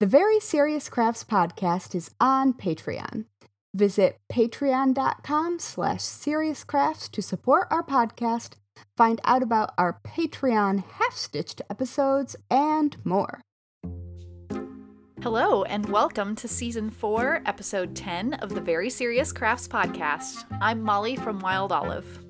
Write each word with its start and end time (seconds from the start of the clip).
The 0.00 0.06
Very 0.06 0.40
Serious 0.40 0.88
Crafts 0.88 1.24
podcast 1.24 1.94
is 1.94 2.10
on 2.18 2.54
Patreon. 2.54 3.26
Visit 3.74 4.18
patreon.com 4.32 5.58
slash 5.58 6.00
seriouscrafts 6.00 7.10
to 7.10 7.20
support 7.20 7.68
our 7.70 7.82
podcast, 7.82 8.54
find 8.96 9.20
out 9.26 9.42
about 9.42 9.74
our 9.76 10.00
Patreon 10.02 10.84
half-stitched 10.92 11.60
episodes, 11.68 12.34
and 12.50 12.96
more. 13.04 13.42
Hello, 15.22 15.64
and 15.64 15.84
welcome 15.90 16.34
to 16.36 16.48
Season 16.48 16.88
4, 16.88 17.42
Episode 17.44 17.94
10 17.94 18.32
of 18.32 18.54
the 18.54 18.60
Very 18.62 18.88
Serious 18.88 19.32
Crafts 19.32 19.68
Podcast. 19.68 20.46
I'm 20.62 20.80
Mollie 20.80 21.16
from 21.16 21.40
Wild 21.40 21.72
Olive. 21.72 22.24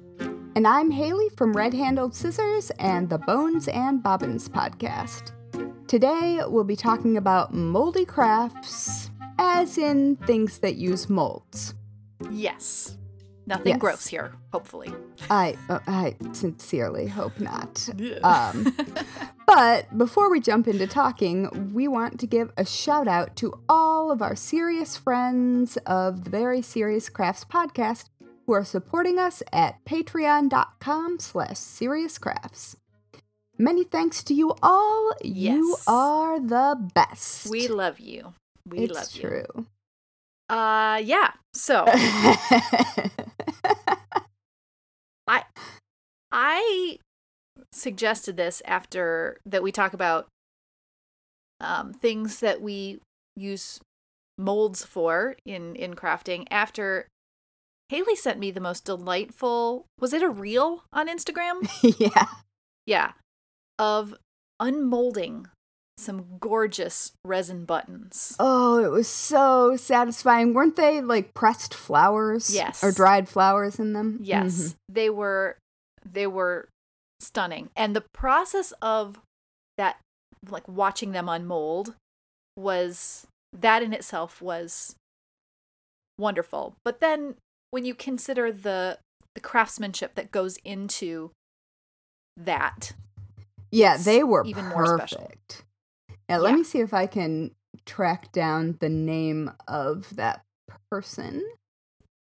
And 0.56 0.66
I'm 0.66 0.90
Haley 0.90 1.28
from 1.28 1.52
Red 1.52 1.74
Handled 1.74 2.16
Scissors 2.16 2.72
and 2.80 3.08
the 3.08 3.18
Bones 3.18 3.68
and 3.68 4.02
Bobbins 4.02 4.48
podcast. 4.48 5.30
Today, 5.90 6.40
we'll 6.46 6.62
be 6.62 6.76
talking 6.76 7.16
about 7.16 7.52
moldy 7.52 8.04
crafts, 8.04 9.10
as 9.40 9.76
in 9.76 10.14
things 10.14 10.58
that 10.58 10.76
use 10.76 11.10
molds. 11.10 11.74
Yes. 12.30 12.96
Nothing 13.44 13.70
Yes. 13.70 13.80
gross 13.80 14.06
here, 14.06 14.30
hopefully. 14.52 14.94
I, 15.28 15.56
uh, 15.68 15.80
I 15.88 16.14
sincerely 16.30 17.08
hope 17.08 17.40
not. 17.40 17.88
Um, 18.22 18.72
but 19.48 19.98
before 19.98 20.30
we 20.30 20.38
jump 20.38 20.68
into 20.68 20.86
talking, 20.86 21.72
we 21.74 21.88
want 21.88 22.20
to 22.20 22.26
give 22.28 22.52
a 22.56 22.64
shout 22.64 23.08
out 23.08 23.34
to 23.38 23.52
all 23.68 24.12
of 24.12 24.22
our 24.22 24.36
serious 24.36 24.96
friends 24.96 25.76
of 25.86 26.22
the 26.22 26.30
Very 26.30 26.62
Serious 26.62 27.08
Crafts 27.08 27.44
podcast 27.44 28.10
who 28.46 28.52
are 28.52 28.64
supporting 28.64 29.18
us 29.18 29.42
at 29.52 29.84
patreon.com 29.84 31.18
slash 31.18 31.56
seriouscrafts. 31.56 32.76
Many 33.60 33.84
thanks 33.84 34.24
to 34.24 34.32
you 34.32 34.54
all. 34.62 35.12
Yes. 35.22 35.58
You 35.58 35.76
are 35.86 36.40
the 36.40 36.90
best. 36.94 37.50
We 37.50 37.68
love 37.68 38.00
you. 38.00 38.32
We 38.66 38.78
it's 38.78 38.94
love 38.94 39.12
you. 39.12 39.20
true. 39.20 39.66
Uh 40.48 41.02
yeah. 41.04 41.32
So 41.52 41.84
I 45.26 45.44
I 46.32 46.98
suggested 47.70 48.38
this 48.38 48.62
after 48.64 49.38
that 49.44 49.62
we 49.62 49.70
talk 49.72 49.92
about 49.92 50.28
um, 51.60 51.92
things 51.92 52.40
that 52.40 52.62
we 52.62 52.98
use 53.36 53.78
molds 54.38 54.86
for 54.86 55.36
in 55.44 55.76
in 55.76 55.92
crafting 55.92 56.46
after 56.50 57.08
Haley 57.90 58.16
sent 58.16 58.38
me 58.38 58.50
the 58.50 58.58
most 58.58 58.86
delightful 58.86 59.84
was 60.00 60.14
it 60.14 60.22
a 60.22 60.30
reel 60.30 60.84
on 60.94 61.08
Instagram? 61.08 61.68
yeah. 62.00 62.26
yeah. 62.86 63.12
Of 63.80 64.14
unmolding 64.60 65.46
some 65.96 66.38
gorgeous 66.38 67.12
resin 67.24 67.64
buttons. 67.64 68.36
Oh, 68.38 68.84
it 68.84 68.90
was 68.90 69.08
so 69.08 69.76
satisfying. 69.76 70.52
Weren't 70.52 70.76
they 70.76 71.00
like 71.00 71.32
pressed 71.34 71.72
flowers? 71.74 72.50
Yes. 72.54 72.84
Or 72.84 72.92
dried 72.92 73.26
flowers 73.28 73.78
in 73.78 73.94
them? 73.94 74.18
Yes, 74.22 74.52
Mhm. 74.54 74.74
they 74.90 75.08
were 75.10 75.56
they 76.04 76.26
were 76.26 76.68
stunning. 77.20 77.70
And 77.74 77.96
the 77.96 78.04
process 78.12 78.72
of 78.82 79.18
that 79.78 79.98
like 80.48 80.66
watching 80.68 81.12
them 81.12 81.28
unmold 81.28 81.94
was 82.56 83.26
that 83.52 83.82
in 83.82 83.92
itself 83.94 84.40
was 84.42 84.94
wonderful. 86.18 86.74
But 86.84 87.00
then 87.00 87.36
when 87.70 87.84
you 87.86 87.94
consider 87.94 88.52
the 88.52 88.98
the 89.34 89.40
craftsmanship 89.40 90.14
that 90.16 90.30
goes 90.32 90.56
into 90.64 91.30
that, 92.36 92.92
Yeah, 93.70 93.96
they 93.96 94.22
were 94.24 94.44
even 94.44 94.66
more 94.66 94.98
special. 94.98 95.18
perfect. 95.22 95.64
Let 96.28 96.50
Yeah. 96.50 96.56
me 96.56 96.64
see 96.64 96.80
if 96.80 96.94
I 96.94 97.06
can 97.06 97.52
track 97.86 98.32
down 98.32 98.76
the 98.80 98.88
name 98.88 99.50
of 99.68 100.14
that 100.16 100.44
person. 100.90 101.42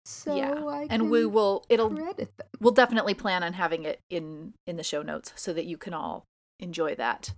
So 0.05 0.35
yeah. 0.35 0.53
I 0.65 0.87
and 0.89 1.09
we 1.11 1.25
will 1.25 1.65
it'll 1.69 1.89
credit 1.89 2.35
them. 2.37 2.47
we'll 2.59 2.73
definitely 2.73 3.13
plan 3.13 3.43
on 3.43 3.53
having 3.53 3.83
it 3.83 3.99
in 4.09 4.53
in 4.65 4.77
the 4.77 4.83
show 4.83 5.01
notes 5.01 5.33
so 5.35 5.51
that 5.53 5.65
you 5.65 5.77
can 5.77 5.93
all 5.93 6.23
enjoy 6.59 6.95
that. 6.95 7.33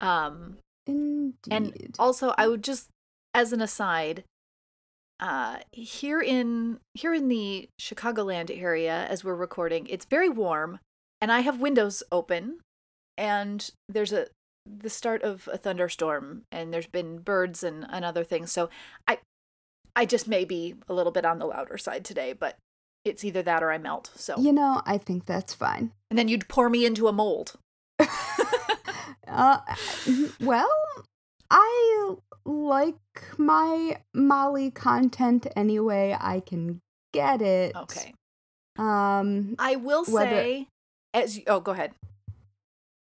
Um 0.00 0.58
Indeed. 0.86 1.34
And 1.50 1.94
also, 1.98 2.34
I 2.38 2.48
would 2.48 2.64
just, 2.64 2.88
as 3.34 3.52
an 3.52 3.60
aside, 3.60 4.24
uh, 5.20 5.58
here 5.72 6.20
in 6.20 6.80
here 6.94 7.14
in 7.14 7.28
the 7.28 7.68
Chicagoland 7.80 8.50
area, 8.50 9.06
as 9.08 9.22
we're 9.22 9.34
recording, 9.34 9.86
it's 9.88 10.06
very 10.06 10.28
warm, 10.30 10.80
and 11.20 11.30
I 11.30 11.40
have 11.40 11.60
windows 11.60 12.02
open, 12.10 12.58
and 13.20 13.70
there's 13.88 14.12
a 14.12 14.26
the 14.66 14.90
start 14.90 15.22
of 15.22 15.48
a 15.52 15.56
thunderstorm, 15.58 16.42
and 16.50 16.72
there's 16.72 16.86
been 16.86 17.18
birds 17.18 17.62
and, 17.62 17.86
and 17.90 18.04
other 18.04 18.24
things. 18.24 18.50
So 18.50 18.68
I 19.06 19.18
I 19.94 20.06
just 20.06 20.26
may 20.26 20.44
be 20.44 20.74
a 20.88 20.94
little 20.94 21.12
bit 21.12 21.24
on 21.24 21.38
the 21.38 21.46
louder 21.46 21.78
side 21.78 22.04
today, 22.04 22.32
but 22.32 22.56
it's 23.04 23.24
either 23.24 23.42
that 23.42 23.62
or 23.62 23.70
I 23.70 23.78
melt. 23.78 24.10
So 24.16 24.38
you 24.38 24.52
know, 24.52 24.82
I 24.86 24.98
think 24.98 25.26
that's 25.26 25.54
fine. 25.54 25.92
and 26.10 26.18
then 26.18 26.28
you'd 26.28 26.48
pour 26.48 26.68
me 26.70 26.84
into 26.84 27.06
a 27.06 27.12
mold. 27.12 27.52
Uh, 29.28 29.60
well, 30.40 30.68
I 31.52 32.14
like 32.44 32.96
my 33.38 33.96
Mollie 34.12 34.72
content 34.72 35.46
any 35.54 35.78
way 35.78 36.16
I 36.18 36.40
can 36.40 36.80
get 37.12 37.40
it. 37.40 37.76
Okay. 37.76 38.12
Um. 38.76 39.54
I 39.58 39.76
will 39.76 40.04
Whether- 40.04 40.30
say, 40.30 40.66
as 41.14 41.36
you, 41.36 41.44
oh, 41.46 41.60
go 41.60 41.70
ahead. 41.70 41.92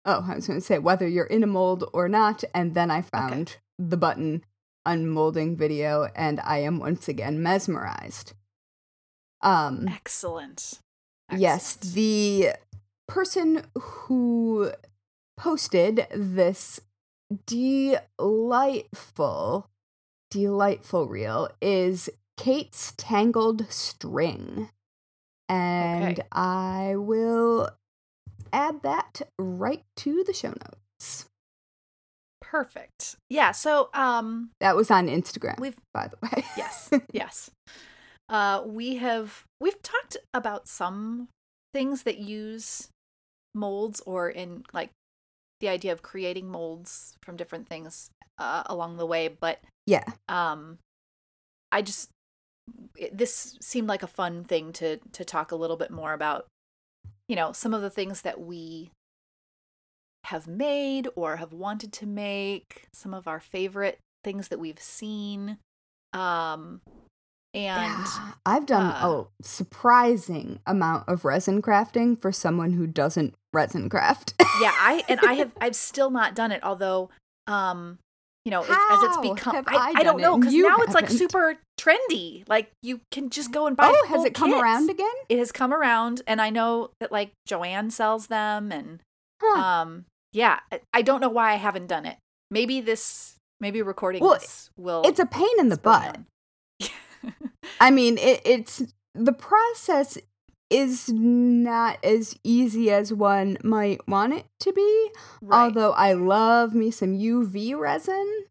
Oh, 0.06 0.24
I 0.28 0.36
was 0.36 0.48
going 0.48 0.60
to 0.60 0.66
say 0.66 0.78
whether 0.78 1.08
you're 1.08 1.26
in 1.26 1.44
a 1.44 1.48
mold 1.48 1.90
or 1.94 2.08
not, 2.08 2.44
and 2.54 2.74
then 2.76 2.92
I 2.92 3.02
found 3.02 3.58
the 3.80 3.98
button 3.98 4.44
unmolding 4.86 5.58
video, 5.58 6.08
and 6.16 6.40
I 6.42 6.60
am 6.60 6.78
once 6.80 7.08
again 7.08 7.42
mesmerized. 7.42 8.34
Um. 9.42 9.88
Excellent. 9.88 10.80
Yes, 11.36 11.76
the 11.76 12.50
person 13.08 13.64
who 13.76 14.72
posted 15.38 16.06
this 16.14 16.80
delightful, 18.18 19.70
delightful 20.30 21.08
reel 21.08 21.50
is 21.62 22.10
Kate's 22.38 22.94
Tangled 22.98 23.66
String. 23.72 24.70
And 25.50 26.20
Okay. 26.20 26.28
I 26.32 26.96
will 26.96 27.70
add 28.54 28.82
that 28.84 29.22
right 29.40 29.84
to 29.98 30.24
the 30.26 30.34
show 30.34 30.50
notes. 30.50 31.26
Perfect. 32.42 33.16
Yeah. 33.30 33.52
So, 33.52 33.90
um, 33.94 34.52
That 34.60 34.76
was 34.76 34.92
on 34.92 35.08
Instagram, 35.08 35.60
we've 35.60 35.78
by 35.94 36.08
the 36.08 36.18
way. 36.22 36.44
yes, 36.56 36.90
yes. 37.12 37.52
Uh, 38.30 38.64
we 38.66 38.96
have 38.96 39.44
we've 39.60 39.82
talked 39.82 40.18
about 40.34 40.68
some 40.68 41.28
things 41.74 42.04
that 42.04 42.18
use 42.18 42.90
molds 43.54 44.02
or 44.06 44.30
in 44.30 44.64
like 44.74 44.90
the 45.60 45.70
idea 45.70 45.92
of 45.92 46.02
creating 46.02 46.48
molds 46.50 47.16
from 47.24 47.36
different 47.36 47.68
things 47.68 48.10
uh, 48.38 48.64
along 48.68 48.98
the 48.98 49.06
way, 49.06 49.28
but 49.28 49.60
yeah. 49.86 50.04
um, 50.28 50.78
I 51.72 51.82
just 51.82 52.10
it, 52.98 53.18
this 53.18 53.58
seemed 53.62 53.88
like 53.88 54.04
a 54.04 54.08
fun 54.08 54.44
thing 54.44 54.74
to 54.74 54.98
to 55.12 55.26
talk 55.26 55.52
a 55.52 55.56
little 55.56 55.78
bit 55.78 55.92
more 55.92 56.14
about. 56.14 56.46
You 57.28 57.36
know, 57.36 57.52
some 57.52 57.74
of 57.74 57.82
the 57.82 57.90
things 57.90 58.22
that 58.22 58.40
we 58.40 58.92
have 60.26 60.48
made 60.48 61.08
or 61.16 61.38
have 61.38 61.54
wanted 61.54 61.94
to 61.94 62.06
make, 62.06 62.88
some 62.94 63.14
of 63.14 63.28
our 63.28 63.40
favorite 63.40 64.00
things 64.24 64.48
that 64.50 64.60
we've 64.60 64.80
seen. 64.80 65.58
Um 66.14 66.82
and 67.54 67.92
Yeah, 68.06 68.32
I've 68.46 68.66
done 68.66 68.88
uh, 68.88 69.08
a 69.08 69.26
surprising 69.42 70.60
amount 70.66 71.08
of 71.08 71.24
resin 71.26 71.62
crafting 71.62 72.20
for 72.20 72.32
someone 72.32 72.74
who 72.74 72.86
doesn't 72.86 73.34
resin 73.54 73.88
craft. 73.90 74.34
yeah, 74.62 74.74
I 74.74 75.04
and 75.08 75.20
I 75.22 75.34
have 75.34 75.52
I've 75.62 75.76
still 75.76 76.10
not 76.10 76.36
done 76.36 76.52
it 76.52 76.64
although 76.64 77.10
um 77.48 78.00
you 78.46 78.52
know, 78.52 78.62
it- 78.64 78.70
as 78.70 79.04
it's 79.04 79.18
become 79.18 79.64
I, 79.68 79.76
I 79.76 79.94
I 79.98 80.04
don't 80.04 80.22
know 80.22 80.36
and 80.36 80.44
cuz 80.44 80.54
you 80.54 80.64
now 80.70 80.78
it's 80.80 80.94
like 80.94 81.10
super 81.10 81.58
trendy. 81.80 82.44
Like 82.48 82.72
you 82.84 83.02
can 83.12 83.30
just 83.30 83.52
go 83.52 83.66
and 83.68 83.76
buy 83.76 83.92
oh, 83.94 84.06
has 84.08 84.24
it 84.24 84.34
come 84.34 84.52
kits. 84.52 84.62
around 84.62 84.90
again? 84.90 85.16
it 85.30 85.38
has 85.40 85.52
come 85.52 85.74
around 85.74 86.22
and 86.28 86.42
i 86.42 86.50
know 86.50 86.92
that 87.00 87.12
like 87.12 87.32
Joann 87.50 87.92
sells 87.92 88.28
them 88.28 88.72
and 88.72 89.02
Huh. 89.42 89.60
um 89.62 90.06
yeah 90.32 90.60
I- 90.72 90.82
i 90.94 91.02
don't 91.02 91.20
know 91.22 91.30
why 91.30 91.52
i 91.54 91.56
haven't 91.56 91.88
done 91.88 92.06
it 92.06 92.18
maybe 92.52 92.80
this 92.82 93.36
maybe 93.60 93.82
recording 93.82 94.22
Well, 94.24 94.36
this 94.40 94.70
will 94.78 95.02
it's 95.06 95.20
a 95.20 95.26
pain 95.26 95.60
in 95.60 95.70
the 95.70 95.78
butt. 95.78 96.20
I 97.80 97.90
mean, 97.92 98.18
it, 98.20 98.42
it's 98.46 98.84
the 99.16 99.34
process 99.34 100.18
is 100.70 101.10
not 101.10 101.98
as 102.04 102.36
easy 102.44 102.90
as 102.92 103.14
one 103.14 103.58
might 103.64 104.08
want 104.08 104.34
it 104.34 104.46
to 104.62 104.74
be. 104.74 105.10
right. 105.42 105.66
Although 105.66 105.92
I 105.92 106.14
love 106.14 106.74
me 106.74 106.92
some 106.92 107.14
UV 107.14 107.78
resin. 107.78 108.46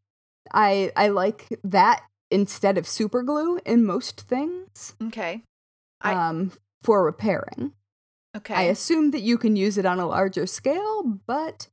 I 0.53 0.93
I 0.97 1.09
like 1.09 1.59
that 1.65 2.03
instead 2.31 2.79
of 2.79 2.87
super 2.87 3.23
glue 3.23 3.59
in 3.65 3.85
most 3.85 4.21
things. 4.23 4.95
okay 5.03 5.43
I- 6.01 6.15
Um 6.15 6.53
for 6.83 7.03
repairing. 7.05 7.73
okay 8.37 8.55
I 8.55 8.63
assume 8.63 9.11
that 9.13 9.23
you 9.23 9.39
can 9.39 9.57
use 9.57 9.79
it 9.79 9.87
on 9.87 9.99
a 9.99 10.07
larger 10.07 10.47
scale, 10.47 11.03
but 11.27 11.69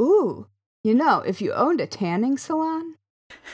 ooh, 0.00 0.46
you 0.82 0.94
know, 0.94 1.20
if 1.20 1.40
you 1.42 1.52
owned 1.52 1.80
a 1.80 1.86
tanning 1.86 2.38
salon, 2.38 2.96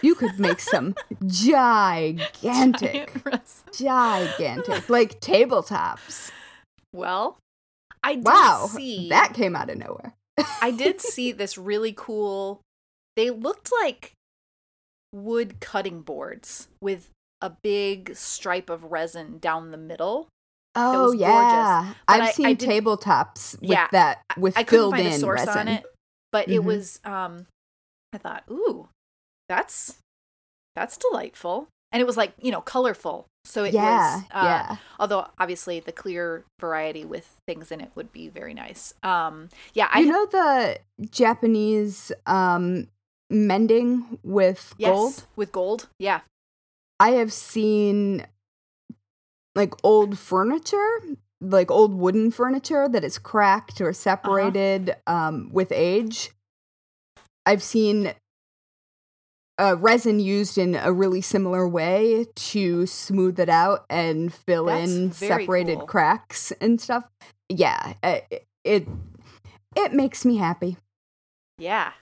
you 0.02 0.14
could 0.14 0.38
make 0.38 0.60
some 0.60 0.94
gigantic, 1.26 3.12
gigantic, 3.72 4.88
like 4.88 5.20
tabletops. 5.20 6.30
Well, 6.92 7.38
I 8.02 8.14
did 8.16 8.24
Wow, 8.24 8.66
see 8.72 9.08
that 9.10 9.34
came 9.34 9.54
out 9.54 9.70
of 9.70 9.78
nowhere. 9.78 10.14
I 10.62 10.70
did 10.70 11.00
see 11.00 11.32
this 11.32 11.58
really 11.58 11.92
cool. 11.96 12.60
They 13.16 13.30
looked 13.30 13.70
like 13.82 14.12
wood 15.12 15.60
cutting 15.60 16.02
boards 16.02 16.68
with 16.80 17.10
a 17.42 17.50
big 17.62 18.16
stripe 18.16 18.70
of 18.70 18.84
resin 18.84 19.38
down 19.38 19.70
the 19.70 19.76
middle. 19.76 20.28
Oh 20.76 21.12
yeah, 21.12 21.82
gorgeous. 21.82 21.96
I've 22.08 22.20
I- 22.22 22.26
I 22.26 22.30
seen 22.32 22.56
did- 22.56 22.68
tabletops 22.68 23.60
with 23.60 23.70
Yeah, 23.70 23.88
that 23.92 24.22
with 24.38 24.56
I 24.56 24.64
filled 24.64 24.94
find 24.94 25.06
a 25.06 25.14
in 25.14 25.20
source 25.20 25.40
resin. 25.46 25.58
on 25.58 25.68
it, 25.68 25.84
but 26.32 26.48
it 26.48 26.60
Mhm. 26.60 26.64
was 26.64 27.00
um 27.04 27.46
I 28.12 28.18
thought, 28.18 28.44
"Ooh, 28.50 28.88
that's 29.50 29.98
that's 30.76 30.96
delightful." 30.96 31.66
And 31.92 32.00
it 32.00 32.06
was 32.06 32.16
like, 32.16 32.32
you 32.40 32.52
know, 32.52 32.60
colorful. 32.60 33.26
So 33.44 33.64
it 33.64 33.74
yeah, 33.74 34.16
was 34.16 34.24
uh, 34.30 34.44
yeah. 34.44 34.76
although 35.00 35.26
obviously 35.38 35.80
the 35.80 35.92
clear 35.92 36.44
variety 36.60 37.04
with 37.04 37.26
things 37.48 37.72
in 37.72 37.80
it 37.80 37.90
would 37.96 38.12
be 38.12 38.28
very 38.28 38.54
nice. 38.54 38.94
Um 39.02 39.48
yeah, 39.74 39.88
I 39.90 40.00
you 40.00 40.12
know 40.12 40.26
the 40.26 40.78
Japanese 41.10 42.12
um 42.26 42.86
mending 43.28 44.18
with 44.22 44.74
yes, 44.78 44.90
gold? 44.90 45.24
with 45.36 45.52
gold. 45.52 45.88
Yeah. 45.98 46.20
I 47.00 47.10
have 47.12 47.32
seen 47.32 48.26
like 49.56 49.72
old 49.82 50.18
furniture, 50.18 51.00
like 51.40 51.70
old 51.70 51.94
wooden 51.94 52.30
furniture 52.30 52.88
that 52.88 53.02
is 53.02 53.18
cracked 53.18 53.80
Uh-huh. 53.80 53.88
or 53.88 53.92
separated 53.94 54.94
um, 55.06 55.48
with 55.52 55.72
age. 55.72 56.30
I've 57.46 57.62
seen 57.62 58.12
uh, 59.60 59.76
resin 59.76 60.18
used 60.18 60.56
in 60.56 60.74
a 60.74 60.90
really 60.90 61.20
similar 61.20 61.68
way 61.68 62.24
to 62.34 62.86
smooth 62.86 63.38
it 63.38 63.50
out 63.50 63.84
and 63.90 64.32
fill 64.32 64.64
That's 64.66 64.90
in 64.90 65.12
separated 65.12 65.78
cool. 65.78 65.86
cracks 65.86 66.50
and 66.62 66.80
stuff. 66.80 67.04
Yeah, 67.50 67.92
uh, 68.02 68.20
it, 68.30 68.44
it 68.64 68.88
it 69.76 69.92
makes 69.92 70.24
me 70.24 70.38
happy. 70.38 70.78
Yeah. 71.58 71.92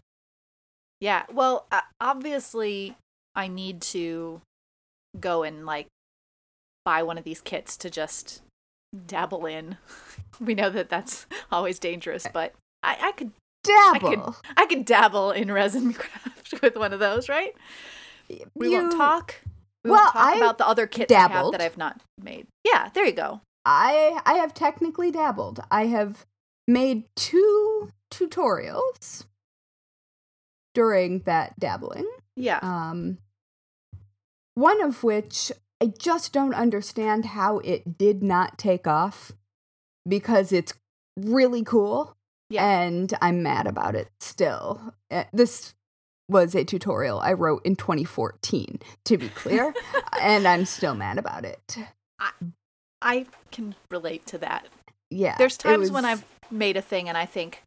Yeah. 1.01 1.25
Well, 1.33 1.67
uh, 1.73 1.81
obviously, 2.01 2.97
I 3.35 3.49
need 3.49 3.83
to 3.83 4.41
go 5.19 5.43
and 5.43 5.67
like 5.67 5.89
buy 6.85 7.03
one 7.03 7.19
of 7.19 7.25
these 7.25 7.41
kits 7.41 7.77
to 7.79 7.91
just 7.91 8.43
dabble 9.07 9.47
in. 9.47 9.79
we 10.41 10.55
know 10.55 10.71
that 10.71 10.91
that's 10.91 11.27
always 11.53 11.81
dangerous, 11.81 12.27
but 12.33 12.55
I, 12.85 12.99
I 13.01 13.13
could 13.13 13.33
Dabble. 13.69 14.37
I 14.57 14.67
could 14.67 14.85
dabble 14.85 15.31
in 15.33 15.51
resin 15.53 15.93
craft 15.95 16.55
with 16.63 16.77
one 16.77 16.93
of 16.93 17.01
those, 17.01 17.29
right? 17.29 17.55
We 18.55 18.69
won't 18.71 18.93
talk. 18.93 19.35
We 19.85 19.91
Well, 19.91 20.01
won't 20.01 20.13
talk 20.13 20.27
I 20.27 20.37
about 20.37 20.59
the 20.59 20.67
other 20.67 20.87
kits 20.87 21.13
I 21.13 21.19
have 21.21 21.31
dabbled. 21.31 21.55
that 21.55 21.61
I've 21.61 21.79
not 21.79 22.01
made. 22.23 22.47
Yeah, 22.65 22.89
there 22.93 23.07
you 23.07 23.13
go. 23.13 23.41
I 23.65 24.21
I 24.27 24.35
have 24.35 24.55
technically 24.55 25.11
dabbled. 25.11 25.61
I 25.71 25.87
have 25.87 26.27
made 26.67 27.05
two 27.17 27.91
tutorials 28.11 29.25
during 30.75 31.21
that 31.21 31.59
dabbling. 31.59 32.09
Yeah. 32.37 32.59
Um 32.63 33.19
one 34.55 34.83
of 34.83 35.03
which 35.05 35.53
I 35.81 35.87
just 35.99 36.33
don't 36.33 36.55
understand 36.55 37.27
how 37.27 37.59
it 37.61 37.97
did 37.97 38.23
not 38.23 38.59
take 38.59 38.87
off 38.87 39.33
because 40.09 40.53
it's 40.53 40.75
really 41.17 41.63
cool 41.63 42.17
Yeah. 42.51 42.67
and 42.81 43.13
I'm 43.21 43.43
mad 43.43 43.67
about 43.67 43.95
it 43.95 44.09
still. 44.21 44.95
Uh, 45.11 45.25
This 45.33 45.75
was 46.29 46.55
a 46.55 46.65
tutorial 46.65 47.21
I 47.21 47.33
wrote 47.33 47.65
in 47.65 47.75
2014 47.77 48.81
to 49.07 49.17
be 49.19 49.29
clear 49.31 49.73
and 50.21 50.47
I'm 50.47 50.65
still 50.67 50.95
mad 50.95 51.19
about 51.19 51.45
it. 51.45 51.77
I 53.01 53.27
can 53.51 53.75
relate 53.91 54.27
to 54.27 54.39
that. 54.39 54.67
Yeah. 55.11 55.37
There's 55.39 55.57
times 55.57 55.91
when 55.91 56.05
I've 56.05 56.25
made 56.51 56.77
a 56.77 56.83
thing 56.83 57.09
and 57.09 57.17
I 57.17 57.27
think, 57.27 57.63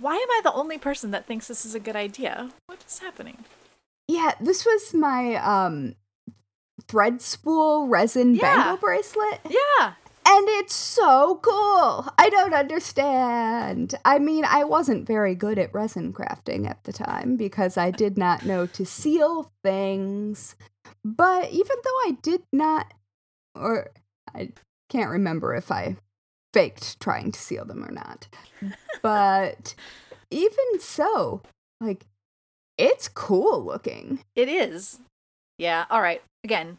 why 0.00 0.14
am 0.14 0.30
I 0.30 0.40
the 0.42 0.52
only 0.52 0.78
person 0.78 1.10
that 1.12 1.26
thinks 1.26 1.48
this 1.48 1.64
is 1.66 1.74
a 1.74 1.80
good 1.80 1.96
idea? 1.96 2.50
What 2.66 2.84
is 2.86 2.98
happening? 2.98 3.44
Yeah, 4.08 4.32
this 4.40 4.64
was 4.64 4.94
my 4.94 5.34
um 5.36 5.94
thread 6.88 7.20
spool 7.20 7.86
resin 7.88 8.34
Yeah. 8.34 8.56
bangle 8.56 8.76
bracelet. 8.78 9.40
Yeah. 9.48 9.92
And 10.30 10.46
it's 10.60 10.74
so 10.74 11.40
cool. 11.42 12.06
I 12.18 12.28
don't 12.28 12.52
understand. 12.52 13.94
I 14.04 14.18
mean, 14.18 14.44
I 14.44 14.62
wasn't 14.62 15.06
very 15.06 15.34
good 15.34 15.58
at 15.58 15.72
resin 15.72 16.12
crafting 16.12 16.68
at 16.68 16.84
the 16.84 16.92
time 16.92 17.36
because 17.36 17.78
I 17.78 17.90
did 17.90 18.18
not 18.18 18.44
know 18.44 18.66
to 18.66 18.84
seal 18.84 19.50
things. 19.64 20.54
But 21.02 21.50
even 21.50 21.76
though 21.82 21.98
I 22.04 22.16
did 22.20 22.42
not, 22.52 22.92
or 23.54 23.88
I 24.34 24.50
can't 24.90 25.10
remember 25.10 25.54
if 25.54 25.72
I 25.72 25.96
faked 26.52 27.00
trying 27.00 27.32
to 27.32 27.40
seal 27.40 27.64
them 27.64 27.82
or 27.82 27.90
not. 27.90 28.28
But 29.00 29.74
even 30.30 30.78
so, 30.78 31.40
like, 31.80 32.04
it's 32.76 33.08
cool 33.08 33.64
looking. 33.64 34.20
It 34.36 34.50
is. 34.50 35.00
Yeah. 35.56 35.86
All 35.88 36.02
right. 36.02 36.22
Again, 36.44 36.76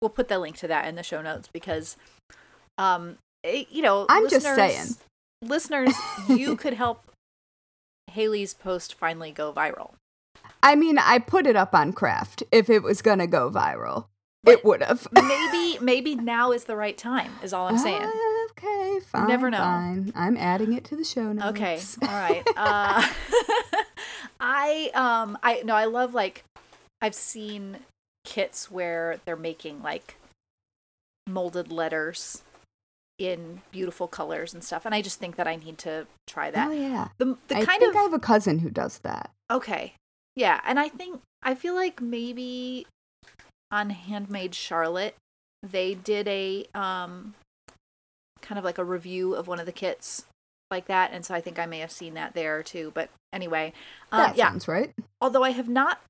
we'll 0.00 0.10
put 0.10 0.26
the 0.26 0.40
link 0.40 0.56
to 0.58 0.68
that 0.68 0.88
in 0.88 0.96
the 0.96 1.04
show 1.04 1.22
notes 1.22 1.48
because, 1.52 1.96
um, 2.78 3.18
eh, 3.44 3.64
you 3.70 3.82
know, 3.82 4.06
I'm 4.08 4.28
just 4.30 4.46
saying. 4.46 4.86
listeners, 5.42 5.92
you 6.28 6.56
could 6.62 6.74
help 6.74 7.04
Haley's 8.12 8.54
post 8.54 8.94
finally 8.94 9.30
go 9.32 9.52
viral. 9.52 9.92
I 10.62 10.74
mean, 10.74 10.98
I 10.98 11.18
put 11.18 11.46
it 11.46 11.56
up 11.56 11.74
on 11.74 11.92
Craft. 11.92 12.42
If 12.50 12.70
it 12.70 12.82
was 12.82 13.02
gonna 13.02 13.26
go 13.26 13.50
viral, 13.50 14.06
But- 14.42 14.54
it 14.54 14.64
would 14.64 14.82
have. 14.82 15.06
Maybe, 15.12 15.78
maybe 15.84 16.14
now 16.14 16.52
is 16.52 16.64
the 16.64 16.76
right 16.76 16.96
time. 16.96 17.32
Is 17.42 17.52
all 17.52 17.68
I'm 17.68 17.78
saying. 17.78 18.10
Okay, 18.52 19.00
fine. 19.06 19.28
never 19.28 19.50
know. 19.50 19.58
Fine. 19.58 20.12
I'm 20.16 20.36
adding 20.36 20.72
it 20.72 20.84
to 20.86 20.96
the 20.96 21.04
show 21.04 21.32
notes. 21.32 21.48
Okay. 21.50 21.80
All 22.02 22.08
right. 22.08 22.42
Uh, 22.56 23.06
I 24.40 24.90
um 24.94 25.38
I 25.42 25.62
no 25.64 25.74
I 25.74 25.84
love 25.84 26.12
like 26.14 26.42
I've 27.00 27.14
seen 27.14 27.78
kits 28.24 28.68
where 28.70 29.20
they're 29.24 29.36
making 29.36 29.82
like 29.82 30.16
molded 31.28 31.70
letters 31.70 32.42
in 33.18 33.62
beautiful 33.72 34.06
colors 34.08 34.54
and 34.54 34.62
stuff, 34.62 34.86
and 34.86 34.94
I 34.94 35.02
just 35.02 35.18
think 35.18 35.36
that 35.36 35.46
I 35.48 35.56
need 35.56 35.78
to 35.78 36.06
try 36.26 36.50
that. 36.50 36.68
Oh 36.68 36.72
yeah. 36.72 37.08
The 37.18 37.36
the 37.48 37.56
I 37.56 37.64
kind 37.64 37.80
think 37.80 37.94
of 37.94 37.98
I 37.98 38.02
have 38.02 38.12
a 38.14 38.18
cousin 38.18 38.60
who 38.60 38.70
does 38.70 38.98
that. 39.00 39.30
okay, 39.50 39.94
yeah, 40.36 40.60
and 40.64 40.78
I 40.78 40.88
think 40.88 41.20
I 41.42 41.54
feel 41.54 41.74
like 41.74 42.00
maybe 42.00 42.86
on 43.70 43.90
Handmade 43.90 44.54
Charlotte 44.54 45.14
they 45.62 45.94
did 45.94 46.28
a 46.28 46.64
um 46.74 47.34
kind 48.40 48.58
of 48.58 48.64
like 48.64 48.78
a 48.78 48.84
review 48.84 49.34
of 49.34 49.48
one 49.48 49.58
of 49.58 49.66
the 49.66 49.72
kits 49.72 50.24
like 50.70 50.86
that 50.86 51.10
and 51.12 51.24
so 51.26 51.34
i 51.34 51.40
think 51.40 51.58
i 51.58 51.66
may 51.66 51.80
have 51.80 51.90
seen 51.90 52.14
that 52.14 52.32
there 52.34 52.62
too 52.62 52.92
but 52.94 53.08
anyway 53.32 53.72
um, 54.12 54.20
That 54.20 54.36
yeah 54.36 54.50
sounds 54.50 54.68
right. 54.68 54.92
although 55.20 55.42
i 55.42 55.50
have 55.50 55.68
not 55.68 56.00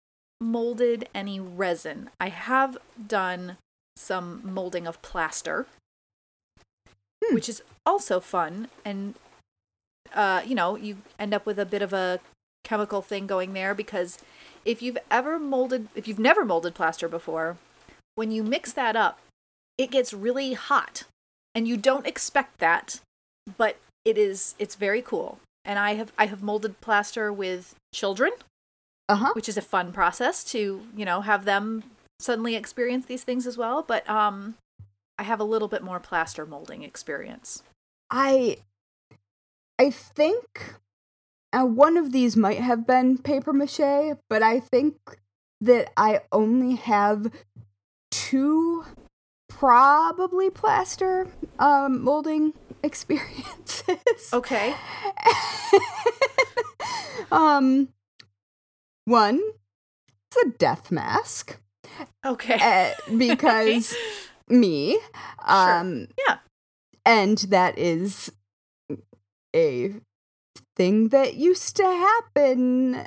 molded 0.40 1.08
any 1.14 1.40
resin 1.40 2.10
i 2.20 2.28
have 2.28 2.76
done 3.06 3.56
some 3.96 4.42
molding 4.44 4.86
of 4.86 5.00
plaster 5.00 5.66
Hmm. 7.24 7.34
which 7.34 7.48
is 7.48 7.62
also 7.84 8.20
fun 8.20 8.68
and 8.84 9.14
uh 10.14 10.42
you 10.46 10.54
know 10.54 10.76
you 10.76 10.98
end 11.18 11.34
up 11.34 11.44
with 11.46 11.58
a 11.58 11.66
bit 11.66 11.82
of 11.82 11.92
a 11.92 12.20
chemical 12.64 13.02
thing 13.02 13.26
going 13.26 13.52
there 13.54 13.74
because 13.74 14.18
if 14.64 14.82
you've 14.82 14.98
ever 15.10 15.38
molded 15.38 15.88
if 15.94 16.06
you've 16.06 16.18
never 16.18 16.44
molded 16.44 16.74
plaster 16.74 17.08
before 17.08 17.56
when 18.14 18.30
you 18.30 18.42
mix 18.42 18.72
that 18.72 18.94
up 18.96 19.18
it 19.78 19.90
gets 19.90 20.12
really 20.12 20.52
hot 20.54 21.04
and 21.54 21.66
you 21.66 21.76
don't 21.76 22.06
expect 22.06 22.58
that 22.58 23.00
but 23.56 23.76
it 24.04 24.18
is 24.18 24.54
it's 24.58 24.74
very 24.74 25.00
cool 25.02 25.38
and 25.64 25.78
i 25.78 25.94
have 25.94 26.12
i 26.18 26.26
have 26.26 26.42
molded 26.42 26.80
plaster 26.80 27.32
with 27.32 27.74
children 27.94 28.30
Uh 29.08 29.16
huh. 29.16 29.32
which 29.34 29.48
is 29.48 29.56
a 29.56 29.62
fun 29.62 29.92
process 29.92 30.44
to 30.44 30.82
you 30.94 31.04
know 31.04 31.22
have 31.22 31.44
them 31.44 31.84
suddenly 32.20 32.54
experience 32.56 33.06
these 33.06 33.24
things 33.24 33.46
as 33.46 33.56
well 33.56 33.82
but 33.82 34.08
um 34.10 34.56
i 35.18 35.22
have 35.22 35.40
a 35.40 35.44
little 35.44 35.68
bit 35.68 35.82
more 35.82 36.00
plaster 36.00 36.46
molding 36.46 36.82
experience. 36.82 37.62
I 38.10 38.58
I 39.78 39.90
think 39.90 40.74
uh, 41.52 41.64
one 41.64 41.96
of 41.96 42.12
these 42.12 42.36
might 42.36 42.58
have 42.58 42.86
been 42.86 43.18
paper 43.18 43.52
mache, 43.52 44.16
but 44.28 44.42
I 44.42 44.60
think 44.60 44.96
that 45.60 45.90
I 45.96 46.20
only 46.32 46.76
have 46.76 47.32
two 48.10 48.84
probably 49.48 50.50
plaster 50.50 51.26
um, 51.58 52.02
molding 52.02 52.54
experiences. 52.82 54.30
okay. 54.32 54.74
Um, 57.30 57.88
one, 59.04 59.40
it's 60.30 60.46
a 60.46 60.58
death 60.58 60.90
mask. 60.90 61.58
Okay. 62.24 62.58
Uh, 62.60 63.16
because 63.16 63.94
me. 64.50 64.98
Um, 65.44 66.08
Yeah. 66.26 66.38
and 67.04 67.38
that 67.38 67.78
is 67.78 68.32
a 69.54 69.94
thing 70.76 71.08
that 71.08 71.34
used 71.34 71.76
to 71.76 71.84
happen 71.84 73.06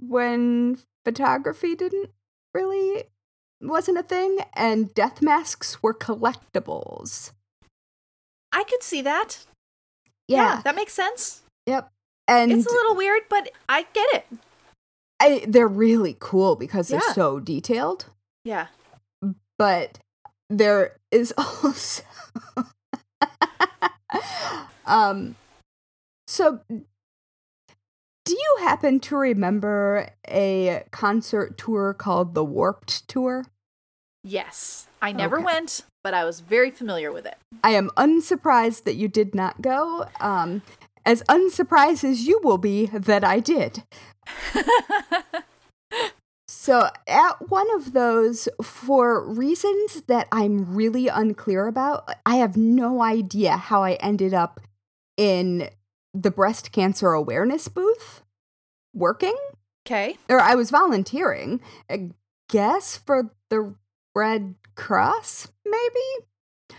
when 0.00 0.78
photography 1.04 1.74
didn't 1.74 2.10
really 2.54 3.04
wasn't 3.60 3.96
a 3.98 4.02
thing 4.02 4.38
and 4.54 4.92
death 4.94 5.22
masks 5.22 5.82
were 5.82 5.94
collectibles. 5.94 7.32
I 8.52 8.64
could 8.64 8.82
see 8.82 9.00
that. 9.02 9.46
Yeah. 10.28 10.60
that 10.64 10.74
makes 10.74 10.92
sense. 10.92 11.42
Yep. 11.66 11.88
And 12.28 12.52
it's 12.52 12.66
a 12.66 12.70
little 12.70 12.96
weird, 12.96 13.22
but 13.28 13.50
I 13.68 13.86
get 13.92 14.08
it. 14.14 14.26
I, 15.20 15.44
they're 15.46 15.68
really 15.68 16.16
cool 16.18 16.56
because 16.56 16.88
they're 16.88 17.00
so 17.14 17.38
detailed. 17.40 18.06
Yeah. 18.44 18.66
But 19.58 19.98
there 20.58 20.96
is 21.10 21.32
also 21.38 22.02
um 24.86 25.34
so 26.26 26.60
do 28.24 28.34
you 28.34 28.56
happen 28.60 29.00
to 29.00 29.16
remember 29.16 30.08
a 30.28 30.84
concert 30.92 31.58
tour 31.58 31.92
called 31.92 32.34
the 32.34 32.44
Warped 32.44 33.08
Tour? 33.08 33.44
Yes. 34.22 34.86
I 35.02 35.10
never 35.10 35.38
Okay. 35.38 35.44
went, 35.44 35.84
but 36.04 36.14
I 36.14 36.24
was 36.24 36.38
very 36.38 36.70
familiar 36.70 37.10
with 37.10 37.26
it. 37.26 37.36
I 37.64 37.70
am 37.70 37.90
unsurprised 37.96 38.84
that 38.84 38.94
you 38.94 39.08
did 39.08 39.34
not 39.34 39.60
go. 39.60 40.06
Um, 40.20 40.62
as 41.04 41.24
unsurprised 41.28 42.04
as 42.04 42.28
you 42.28 42.40
will 42.44 42.58
be 42.58 42.86
that 42.86 43.24
I 43.24 43.40
did. 43.40 43.82
So, 46.62 46.88
at 47.08 47.50
one 47.50 47.66
of 47.74 47.92
those, 47.92 48.48
for 48.62 49.20
reasons 49.28 50.02
that 50.02 50.28
I'm 50.30 50.76
really 50.76 51.08
unclear 51.08 51.66
about, 51.66 52.08
I 52.24 52.36
have 52.36 52.56
no 52.56 53.02
idea 53.02 53.56
how 53.56 53.82
I 53.82 53.94
ended 53.94 54.32
up 54.32 54.60
in 55.16 55.70
the 56.14 56.30
breast 56.30 56.70
cancer 56.70 57.14
awareness 57.14 57.66
booth 57.66 58.22
working. 58.94 59.34
Okay. 59.84 60.16
Or 60.28 60.38
I 60.38 60.54
was 60.54 60.70
volunteering, 60.70 61.60
I 61.90 62.10
guess, 62.48 62.96
for 62.96 63.34
the 63.50 63.74
Red 64.14 64.54
Cross, 64.76 65.48
maybe? 65.66 66.78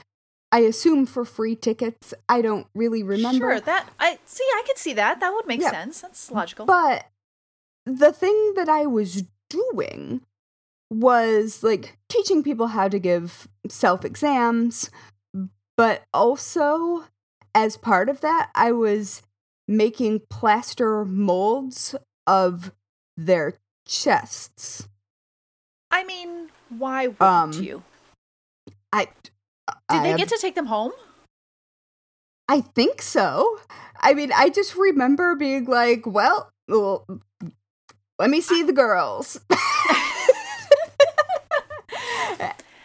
I 0.49 0.59
assume 0.59 1.05
for 1.05 1.25
free 1.25 1.57
tickets. 1.57 2.13
I 2.29 2.41
don't 2.41 2.67
really 2.73 3.03
remember. 3.03 3.55
Sure. 3.55 3.59
That 3.59 3.89
I 3.99 4.17
see. 4.23 4.45
I 4.45 4.63
could 4.65 4.77
see 4.77 4.93
that. 4.93 5.19
That 5.19 5.33
would 5.33 5.45
make 5.45 5.59
Yeah. 5.59 5.71
sense. 5.71 5.99
That's 5.99 6.31
logical. 6.31 6.67
But 6.67 7.09
the 7.85 8.13
thing 8.13 8.53
that 8.55 8.69
I 8.69 8.85
was 8.85 9.23
doing 9.53 10.21
was 10.89 11.63
like 11.63 11.97
teaching 12.09 12.43
people 12.43 12.67
how 12.67 12.87
to 12.87 12.99
give 12.99 13.47
self 13.67 14.03
exams, 14.05 14.89
but 15.77 16.03
also 16.13 17.05
as 17.55 17.77
part 17.77 18.09
of 18.09 18.21
that, 18.21 18.49
I 18.55 18.71
was 18.71 19.21
making 19.67 20.21
plaster 20.29 21.05
molds 21.05 21.95
of 22.27 22.71
their 23.17 23.53
chests. 23.87 24.87
I 25.91 26.03
mean, 26.03 26.49
why 26.69 27.07
wouldn't 27.07 27.21
Um, 27.21 27.51
you? 27.53 27.83
I 28.91 29.05
Did 29.05 29.11
I 29.89 30.03
they 30.03 30.09
have- 30.09 30.17
get 30.17 30.29
to 30.29 30.37
take 30.39 30.55
them 30.55 30.65
home? 30.67 30.91
I 32.49 32.61
think 32.61 33.01
so. 33.01 33.59
I 34.01 34.13
mean, 34.13 34.31
I 34.35 34.49
just 34.49 34.75
remember 34.75 35.35
being 35.35 35.65
like, 35.65 36.05
well, 36.05 36.51
well 36.67 37.05
let 38.19 38.29
me 38.29 38.41
see 38.41 38.63
the 38.63 38.73
girls. 38.73 39.39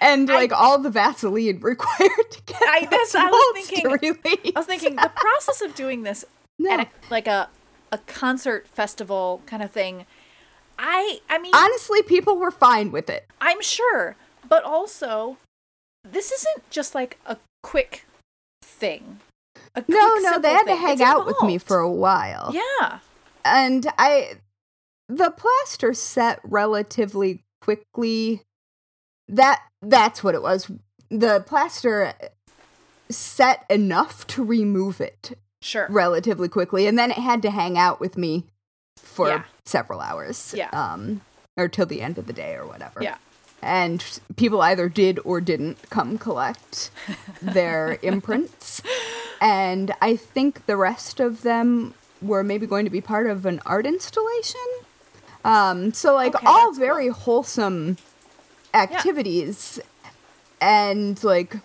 and 0.00 0.30
I- 0.30 0.34
like 0.34 0.52
all 0.52 0.78
the 0.78 0.90
Vaseline 0.90 1.60
required 1.62 2.30
to 2.30 2.42
get 2.46 2.62
I- 2.62 2.80
that's- 2.90 3.14
I 3.14 3.26
was 3.28 3.66
thinking-. 3.68 4.52
I 4.54 4.58
was 4.58 4.66
thinking 4.66 4.96
the 4.96 5.10
process 5.14 5.60
of 5.62 5.74
doing 5.74 6.02
this 6.02 6.24
no. 6.58 6.70
at 6.72 6.80
a, 6.80 6.88
like 7.10 7.26
a 7.26 7.48
a 7.90 7.98
concert 7.98 8.68
festival 8.68 9.40
kind 9.46 9.62
of 9.62 9.70
thing. 9.70 10.04
I 10.78 11.20
I 11.28 11.38
mean, 11.38 11.52
Honestly, 11.54 12.02
people 12.02 12.36
were 12.36 12.50
fine 12.50 12.92
with 12.92 13.08
it. 13.10 13.26
I'm 13.40 13.62
sure, 13.62 14.14
but 14.48 14.62
also 14.64 15.38
this 16.04 16.30
isn't 16.30 16.68
just 16.70 16.94
like 16.94 17.18
a 17.26 17.36
quick 17.62 18.04
thing. 18.62 19.20
A 19.74 19.80
No, 19.80 19.84
quick, 19.86 19.98
no, 19.98 20.32
simple 20.32 20.40
they 20.42 20.52
had 20.52 20.66
to 20.66 20.76
hang 20.76 20.92
It's 20.94 21.00
out 21.02 21.26
with 21.26 21.40
me 21.42 21.58
for 21.58 21.78
a 21.78 21.90
while. 21.90 22.52
Yeah. 22.54 22.98
and 23.44 23.86
I 23.98 24.34
the 25.08 25.30
plaster 25.30 25.94
set 25.94 26.40
relatively 26.44 27.42
quickly. 27.60 28.42
That 29.28 29.62
that's 29.82 30.22
what 30.24 30.34
it 30.34 30.42
was. 30.42 30.70
The 31.10 31.40
plaster 31.46 32.12
set 33.10 33.64
enough 33.70 34.26
to 34.28 34.44
remove 34.44 35.00
it 35.00 35.38
Sure. 35.62 35.86
relatively 35.90 36.48
quickly, 36.48 36.86
and 36.86 36.98
then 36.98 37.10
it 37.10 37.18
had 37.18 37.42
to 37.42 37.50
hang 37.50 37.76
out 37.78 38.00
with 38.00 38.16
me 38.16 38.44
for 38.96 39.28
Yeah. 39.28 39.42
several 39.64 40.00
hours. 40.00 40.52
Yeah. 40.56 40.68
Um, 40.70 41.22
or 41.56 41.68
till 41.68 41.86
the 41.86 42.00
end 42.02 42.18
of 42.18 42.26
the 42.26 42.32
day 42.32 42.54
or 42.54 42.66
whatever. 42.66 43.02
Yeah. 43.02 43.16
And 43.60 44.04
people 44.36 44.60
either 44.62 44.88
did 44.88 45.18
or 45.24 45.40
didn't 45.40 45.90
come 45.90 46.16
collect 46.18 46.90
their 47.42 47.98
imprints. 48.02 48.82
And 49.40 49.94
I 50.00 50.14
think 50.14 50.66
the 50.66 50.76
rest 50.76 51.18
of 51.18 51.42
them 51.42 51.94
were 52.22 52.44
maybe 52.44 52.66
going 52.66 52.84
to 52.84 52.90
be 52.90 53.00
part 53.00 53.26
of 53.26 53.46
an 53.46 53.60
art 53.66 53.86
installation. 53.86 54.60
Um, 55.44 55.92
so, 55.92 56.14
like, 56.14 56.34
Okay, 56.34 56.46
all 56.46 56.66
that's 56.66 56.78
cool. 56.78 56.86
very 56.86 57.08
wholesome 57.08 57.96
activities. 58.74 59.80
And, 60.60 61.22
like, 61.22 61.56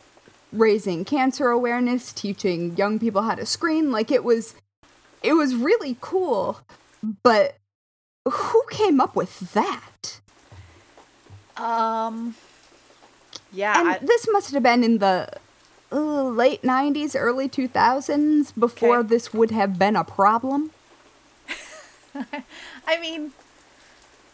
raising 0.51 1.03
cancer 1.05 1.49
awareness, 1.49 2.13
teaching 2.13 2.75
young 2.77 2.99
people 2.99 3.23
how 3.23 3.35
to 3.35 3.45
screen. 3.45 3.91
Like, 3.91 4.11
it 4.11 4.23
was. 4.23 4.55
It 5.23 5.33
was 5.33 5.55
really 5.55 5.95
cool, 6.01 6.59
but 7.23 7.55
who 8.29 8.63
came 8.69 8.99
up 8.99 9.15
with 9.15 9.39
that? 9.53 10.19
Um. 11.55 12.35
Yeah. 13.51 13.79
And 13.79 13.89
I- 13.89 13.97
this 13.99 14.27
must 14.31 14.51
have 14.53 14.63
been 14.63 14.83
in 14.83 14.97
the 14.97 15.29
uh, 15.93 16.23
late 16.23 16.61
90s, 16.63 17.15
early 17.17 17.47
2000s 17.47 18.51
before 18.59 18.97
Okay. 18.99 19.07
this 19.07 19.33
would 19.33 19.51
have 19.51 19.79
been 19.79 19.95
a 19.95 20.03
problem. 20.03 20.71
I 22.87 22.99
mean, 22.99 23.31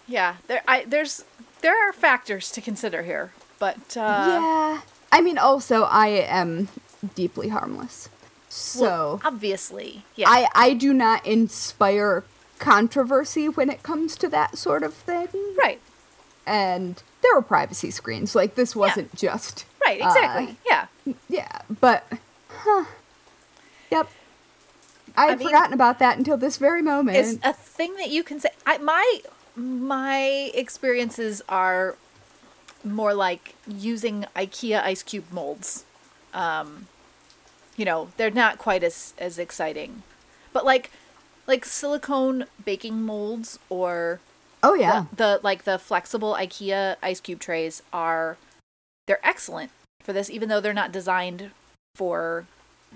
yeah. 0.10 0.36
There, 0.48 0.62
I 0.68 0.84
there's 0.86 1.24
there 1.62 1.76
are 1.88 1.94
factors 1.94 2.52
to 2.52 2.62
consider 2.62 3.04
here, 3.04 3.32
but 3.60 3.96
uh, 3.96 4.26
yeah. 4.42 4.82
I 5.12 5.22
mean, 5.22 5.38
also, 5.38 5.84
I 5.84 6.08
am 6.08 6.68
deeply 7.16 7.50
harmless. 7.50 8.10
So, 8.50 8.82
well, 8.82 9.22
obviously, 9.24 10.04
yeah. 10.16 10.28
I, 10.30 10.48
I 10.56 10.74
do 10.74 10.94
not 10.94 11.26
inspire 11.26 12.24
controversy 12.58 13.48
when 13.48 13.70
it 13.70 13.84
comes 13.84 14.16
to 14.18 14.28
that 14.30 14.58
sort 14.58 14.84
of 14.84 14.94
thing. 14.94 15.28
right. 15.58 15.80
And 16.46 17.02
there 17.22 17.36
were 17.36 17.42
privacy 17.44 17.92
screens. 17.92 18.34
Like, 18.34 18.56
this 18.56 18.76
wasn't 18.76 19.16
just. 19.16 19.66
Right. 19.86 20.02
uh, 20.02 20.08
Exactly. 20.08 20.58
yeah. 20.68 20.88
Yeah, 21.28 21.62
but. 21.80 22.06
Huh. 22.50 22.86
Yep. 23.92 24.10
I 25.16 25.26
had 25.28 25.40
mean- 25.40 25.48
forgotten 25.48 25.74
about 25.74 26.00
that 26.00 26.18
until 26.18 26.38
this 26.38 26.58
very 26.58 26.82
moment. 26.82 27.18
It's 27.18 27.38
a 27.44 27.54
thing 27.54 27.96
that 27.98 28.10
you 28.10 28.24
can 28.24 28.40
say. 28.40 28.50
I, 28.66 28.78
my 28.80 29.20
my 29.60 30.52
experiences 30.54 31.42
are 31.50 31.98
more 32.84 33.14
like 33.14 33.56
using 33.68 34.26
IKEA 34.36 34.82
ice 34.82 35.04
cube 35.04 35.26
molds. 35.32 35.86
Um, 36.34 36.88
you 37.76 37.86
know, 37.86 38.10
they're 38.18 38.32
not 38.32 38.58
quite 38.58 38.84
as 38.84 39.14
as 39.18 39.38
exciting, 39.38 40.04
but 40.54 40.66
like 40.66 40.92
like 41.48 41.66
silicone 41.66 42.46
baking 42.64 43.02
molds 43.02 43.60
or 43.70 44.20
oh, 44.64 44.76
yeah. 44.76 45.06
the, 45.12 45.16
the 45.16 45.40
like 45.44 45.64
the 45.64 45.80
flexible 45.80 46.36
IKEA 46.36 46.96
ice 47.02 47.20
cube 47.20 47.40
trays 47.40 47.82
are 47.92 48.38
they're 49.08 49.26
excellent 49.26 49.72
for 50.02 50.14
this, 50.14 50.30
even 50.30 50.50
though 50.50 50.62
they're 50.62 50.74
not 50.74 50.92
designed 50.92 51.52
for 51.96 52.46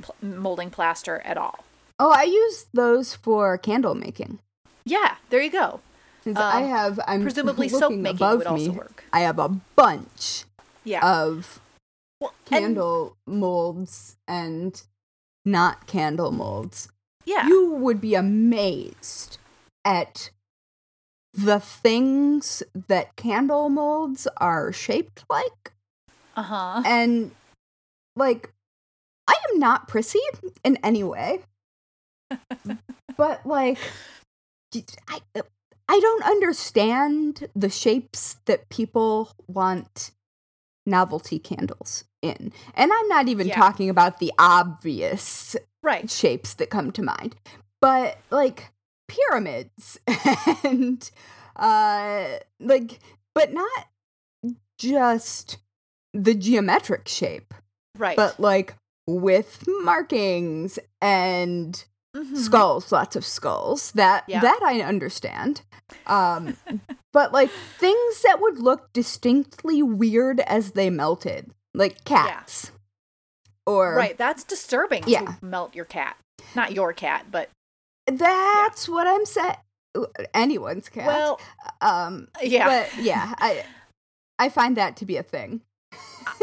pl- 0.02 0.16
molding 0.22 0.70
plaster 0.70 1.22
at 1.26 1.38
all. 1.38 1.64
Oh, 2.00 2.12
I 2.12 2.24
use 2.24 2.66
those 2.74 3.16
for 3.16 3.58
candle 3.58 3.96
making. 3.96 4.40
Yeah, 4.86 5.16
there 5.30 5.42
you 5.42 5.52
go. 5.52 5.80
Um, 6.26 6.38
I 6.38 6.62
have, 6.62 7.00
I'm 7.08 7.22
presumably 7.22 7.68
soap 7.70 7.92
making 7.92 8.16
above 8.18 8.38
would 8.40 8.48
also 8.48 8.72
me, 8.72 8.78
work. 8.78 9.04
I 9.12 9.22
have 9.22 9.40
a 9.40 9.50
bunch 9.76 10.46
Yeah. 10.84 11.06
of 11.08 11.60
well, 12.22 12.34
and- 12.52 12.60
candle 12.64 13.18
molds 13.28 14.16
and 14.28 14.82
not 15.46 15.88
candle 15.88 16.32
molds. 16.32 16.88
yeah. 17.26 17.48
You 17.48 17.72
would 17.74 18.00
be 18.00 18.16
amazed 18.16 19.38
at 19.84 20.30
the 21.34 21.60
things 21.60 22.64
that 22.88 23.16
candle 23.18 23.68
molds 23.70 24.28
are 24.38 24.72
shaped 24.72 25.26
like. 25.30 25.74
uh 26.38 26.44
huh. 26.44 26.84
And, 26.86 27.32
like, 28.16 28.52
I 29.28 29.34
am 29.52 29.60
not 29.60 29.88
prissy 29.88 30.20
in 30.64 30.78
any 30.84 31.04
way. 31.04 31.40
but, 33.18 33.46
like, 33.46 33.78
I, 35.08 35.22
I 35.90 36.00
don't 36.00 36.24
understand 36.24 37.48
the 37.56 37.70
shapes 37.70 38.38
that 38.46 38.70
people 38.70 39.32
want 39.48 40.12
novelty 40.86 41.40
candles 41.40 42.04
in. 42.22 42.52
And 42.74 42.92
I'm 42.94 43.08
not 43.08 43.28
even 43.28 43.48
Yeah. 43.48 43.56
talking 43.56 43.90
about 43.90 44.20
the 44.20 44.32
obvious 44.40 45.56
Right. 45.82 46.10
shapes 46.10 46.54
that 46.56 46.70
come 46.70 46.92
to 46.94 47.02
mind, 47.04 47.36
but 47.82 48.18
like 48.30 48.72
pyramids 49.08 49.98
and 50.64 51.10
Uh, 51.56 52.40
like, 52.60 53.00
but 53.36 53.54
not 53.54 53.88
just 54.80 55.58
the 56.14 56.34
geometric 56.34 57.08
shape, 57.08 57.54
Right. 57.96 58.18
but 58.18 58.40
like 58.40 58.76
with 59.06 59.64
markings 59.84 60.80
and 61.00 61.86
Mhm. 62.16 62.36
skulls, 62.38 62.92
lots 62.92 63.16
of 63.16 63.24
skulls. 63.24 63.92
That 63.92 64.24
Yeah. 64.28 64.42
that 64.42 64.62
I 64.64 64.82
understand. 64.82 65.62
Um, 66.08 66.58
but 67.12 67.32
like 67.32 67.50
things 67.50 68.22
that 68.24 68.40
would 68.42 68.60
look 68.60 68.92
distinctly 68.94 69.82
weird 69.84 70.40
as 70.42 70.72
they 70.72 70.90
melted, 70.90 71.52
like 71.74 72.04
cats, 72.04 72.72
or 73.66 73.96
Right. 73.96 74.18
That's 74.18 74.44
disturbing 74.44 75.04
Yeah. 75.08 75.22
to 75.26 75.46
melt 75.46 75.76
your 75.76 75.86
cat. 75.86 76.18
Not 76.56 76.74
your 76.74 76.94
cat, 76.94 77.28
but 77.32 77.50
That's 78.08 78.90
what 78.90 79.08
I'm 79.08 79.26
saying. 79.26 79.56
Anyone's 80.34 80.90
cat. 80.90 81.06
well, 81.08 81.40
um, 81.82 82.28
yeah. 82.42 82.68
but 82.68 83.02
yeah, 83.04 83.34
I 83.40 83.64
I 84.40 84.50
find 84.50 84.76
that 84.78 84.98
to 84.98 85.06
be 85.06 85.18
a 85.18 85.24
thing. 85.24 85.62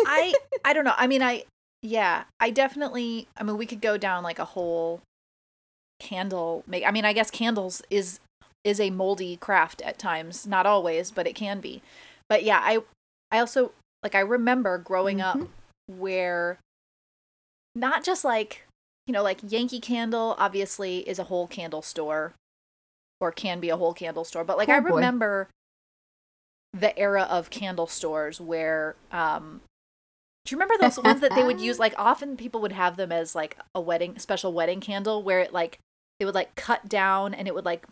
I 0.07 0.33
I 0.65 0.73
don't 0.73 0.85
know. 0.85 0.95
I 0.97 1.07
mean, 1.09 1.21
I 1.23 1.45
yeah, 1.83 2.25
I 2.39 2.51
definitely. 2.51 3.27
I 3.37 3.43
mean, 3.43 3.57
we 3.59 3.67
could 3.67 3.81
go 3.81 3.97
down 3.97 4.23
like 4.23 4.39
a 4.39 4.45
whole 4.45 5.01
candle 5.99 6.63
make. 6.67 6.87
I 6.87 6.91
mean, 6.93 7.05
I 7.05 7.13
guess 7.13 7.31
candles 7.31 7.83
is 7.91 8.21
is 8.65 8.81
a 8.81 8.91
moldy 8.91 9.37
craft 9.37 9.81
at 9.83 9.99
times. 9.99 10.47
Not 10.47 10.67
always, 10.67 11.11
but 11.11 11.27
it 11.27 11.35
can 11.35 11.61
be. 11.61 11.83
But 12.29 12.43
yeah, 12.45 12.61
I 12.63 12.79
I 13.31 13.39
also 13.39 13.73
like 14.03 14.15
I 14.15 14.21
remember 14.21 14.79
growing 14.79 15.21
up 15.21 15.37
Mhm. 15.37 15.49
where 15.87 16.59
not 17.75 18.05
just 18.05 18.25
like 18.25 18.67
you 19.07 19.13
know 19.13 19.23
like 19.23 19.41
Yankee 19.47 19.81
Candle 19.81 20.35
obviously 20.39 20.99
is 21.09 21.19
a 21.19 21.25
whole 21.25 21.47
candle 21.47 21.83
store 21.83 22.35
or 23.21 23.31
can 23.33 23.61
be 23.61 23.69
a 23.71 23.77
whole 23.77 23.95
candle 23.95 24.25
store, 24.25 24.45
but 24.45 24.57
like 24.59 24.69
I 24.69 24.79
Oh, 24.79 24.83
boy. 24.83 24.95
remember 24.95 25.49
the 26.73 26.97
era 26.99 27.23
of 27.23 27.51
candle 27.51 27.87
stores 27.89 28.41
where 28.41 28.95
um 29.11 29.61
do 30.45 30.55
you 30.55 30.57
remember 30.57 30.77
those 30.81 30.99
ones 31.03 31.21
that 31.21 31.35
they 31.35 31.43
would 31.45 31.61
use 31.61 31.79
like 31.81 31.95
often 31.99 32.37
people 32.37 32.61
would 32.61 32.73
have 32.73 32.97
them 32.97 33.11
as 33.11 33.35
like 33.35 33.59
a 33.75 33.81
wedding 33.81 34.19
special 34.19 34.53
wedding 34.53 34.81
candle 34.81 35.23
where 35.23 35.41
it 35.41 35.53
like 35.53 35.79
they 36.19 36.25
would 36.25 36.35
like 36.35 36.55
cut 36.55 36.89
down 36.89 37.35
and 37.35 37.49
it 37.49 37.55
would 37.55 37.65
like 37.65 37.87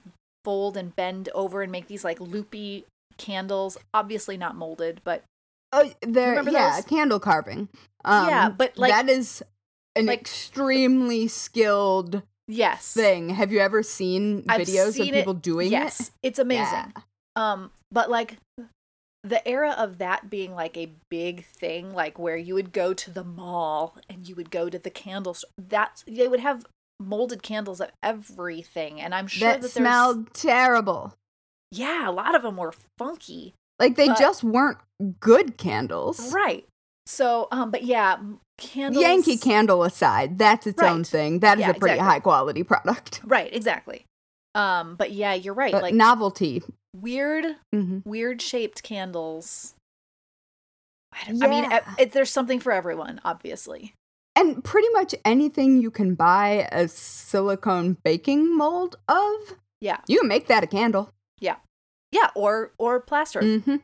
fold 0.49 0.79
and 0.79 0.97
bend 0.97 1.29
over 1.35 1.61
and 1.61 1.71
make 1.71 1.89
these 1.89 2.05
like 2.05 2.19
loopy 2.21 2.87
candles 3.19 3.77
obviously 3.93 4.39
not 4.39 4.57
molded 4.57 5.03
but 5.05 5.23
Oh, 5.71 5.93
there, 6.01 6.43
yeah, 6.49 6.77
those? 6.77 6.87
candle 6.87 7.21
carving. 7.21 7.69
Um, 8.03 8.29
Yeah, 8.29 8.49
but, 8.49 8.79
like- 8.79 8.91
that 8.91 9.11
is 9.11 9.43
an 9.95 10.07
like- 10.07 10.21
extremely 10.21 11.29
skilled 11.29 12.23
yes 12.47 12.95
thing. 12.95 13.29
Have 13.29 13.53
you 13.53 13.59
ever 13.59 13.83
seen 13.83 14.47
I've 14.49 14.63
videos 14.63 14.93
seen 14.95 15.09
of 15.11 15.15
it. 15.15 15.21
people 15.21 15.35
doing 15.35 15.71
yes 15.71 16.01
it? 16.01 16.11
it's 16.23 16.39
amazing 16.39 16.93
Yeah. 16.97 17.03
Um, 17.37 17.71
but 17.93 18.09
like 18.09 18.39
the 19.23 19.47
era 19.47 19.73
of 19.77 19.99
that 19.99 20.31
being 20.31 20.55
like 20.55 20.77
a 20.79 20.91
big 21.11 21.45
thing, 21.45 21.93
like 21.93 22.19
where 22.19 22.37
you 22.39 22.55
would 22.55 22.73
go 22.73 22.95
to 22.95 23.11
the 23.11 23.25
mall 23.25 23.99
and 24.09 24.27
you 24.27 24.35
would 24.37 24.51
go 24.51 24.71
to 24.71 24.79
the 24.79 24.91
candle 24.91 25.35
store. 25.35 25.51
That's 25.59 26.03
they 26.09 26.29
would 26.29 26.41
have 26.41 26.65
molded 27.01 27.43
candles 27.43 27.81
of 27.81 27.91
everything, 28.03 29.01
and 29.01 29.15
I'm 29.15 29.27
sure 29.27 29.51
that 29.53 29.63
that, 29.63 29.71
smelled 29.71 30.33
terrible. 30.35 31.15
Yeah, 31.71 32.09
a 32.09 32.13
lot 32.13 32.35
of 32.35 32.43
them 32.43 32.57
were 32.57 32.75
funky, 32.99 33.55
Like 33.79 33.95
they 33.97 34.09
But- 34.09 34.19
just 34.19 34.43
weren't 34.43 34.79
good 35.21 35.57
candles. 35.59 36.33
right? 36.33 36.67
So, 37.07 37.49
um, 37.53 37.71
but 37.71 37.85
yeah, 37.85 38.19
candles. 38.59 39.03
Yankee 39.03 39.37
Candle 39.39 39.83
aside, 39.85 40.37
that's 40.39 40.67
its 40.67 40.83
own 40.83 41.05
thing. 41.05 41.39
That 41.41 41.59
is 41.59 41.63
Yeah, 41.63 41.71
a 41.71 41.75
pretty 41.75 41.95
exactly. 41.95 42.13
high 42.15 42.21
quality 42.21 42.63
product. 42.65 43.21
Right, 43.25 43.49
exactly. 43.55 44.05
Um, 44.55 44.97
but 44.97 45.13
yeah, 45.13 45.33
you're 45.35 45.55
right. 45.55 45.73
But 45.73 45.83
like 45.83 45.95
novelty. 45.95 46.63
weird, 46.95 47.57
hmm 47.73 48.01
weird 48.05 48.43
shaped 48.43 48.83
candles. 48.83 49.75
I, 51.13 51.25
don't, 51.31 51.43
I 51.43 51.47
mean, 51.47 51.73
it, 51.73 51.83
it, 51.99 52.13
there's 52.13 52.31
something 52.31 52.61
for 52.61 52.73
everyone, 52.73 53.21
obviously. 53.25 53.95
And 54.39 54.63
pretty 54.63 54.89
much 54.91 55.17
anything 55.25 55.83
you 55.83 55.91
can 55.91 56.15
buy 56.15 56.69
a 56.71 56.87
silicone 56.87 57.97
baking 58.05 58.57
mold 58.57 58.95
of, 59.09 59.57
Yeah. 59.81 59.99
you 60.07 60.21
can 60.21 60.29
make 60.29 60.47
that 60.47 60.63
a 60.63 60.69
candle. 60.69 61.11
Yeah, 61.41 61.57
Yeah, 62.13 62.31
or 62.37 62.73
or 62.79 63.01
plaster. 63.01 63.41
hmm 63.43 63.77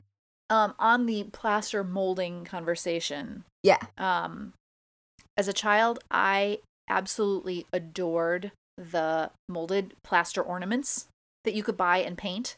Um, 0.49 0.75
on 0.79 1.07
the 1.07 1.25
plaster 1.25 1.83
molding 1.83 2.45
conversation, 2.45 3.43
Yeah. 3.65 3.81
um, 3.99 4.53
as 5.37 5.49
a 5.49 5.53
child, 5.53 5.99
I 6.11 6.61
absolutely 6.89 7.67
adored 7.73 8.53
the 8.77 9.33
molded 9.49 9.95
plaster 10.05 10.43
ornaments 10.43 11.09
that 11.43 11.55
you 11.55 11.65
could 11.65 11.77
buy 11.77 11.99
and 11.99 12.17
paint. 12.17 12.57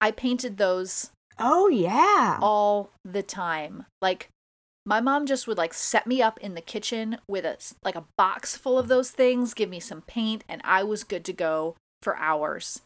I 0.00 0.10
painted 0.10 0.56
those 0.56 1.10
Oh 1.38 1.68
yeah. 1.68 2.38
all 2.40 2.90
the 3.04 3.22
time. 3.22 3.84
Like 4.00 4.28
my 4.86 5.00
mom 5.00 5.26
just 5.26 5.46
would 5.46 5.58
like 5.58 5.72
set 5.74 6.06
me 6.06 6.20
up 6.20 6.38
in 6.40 6.54
the 6.54 6.60
kitchen 6.60 7.18
with 7.28 7.44
a 7.44 7.56
like 7.82 7.94
a 7.96 8.04
box 8.18 8.56
full 8.56 8.78
of 8.78 8.88
those 8.88 9.10
things, 9.10 9.54
give 9.54 9.68
me 9.70 9.80
some 9.80 10.02
paint, 10.02 10.44
and 10.48 10.60
I 10.64 10.82
was 10.82 11.04
good 11.04 11.24
to 11.26 11.32
go 11.32 11.76
for 12.02 12.16
hours. 12.16 12.82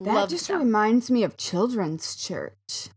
that 0.00 0.14
Loved 0.14 0.30
just 0.30 0.48
them. 0.48 0.58
reminds 0.58 1.10
me 1.10 1.22
of 1.22 1.36
children's 1.36 2.16
church. 2.16 2.88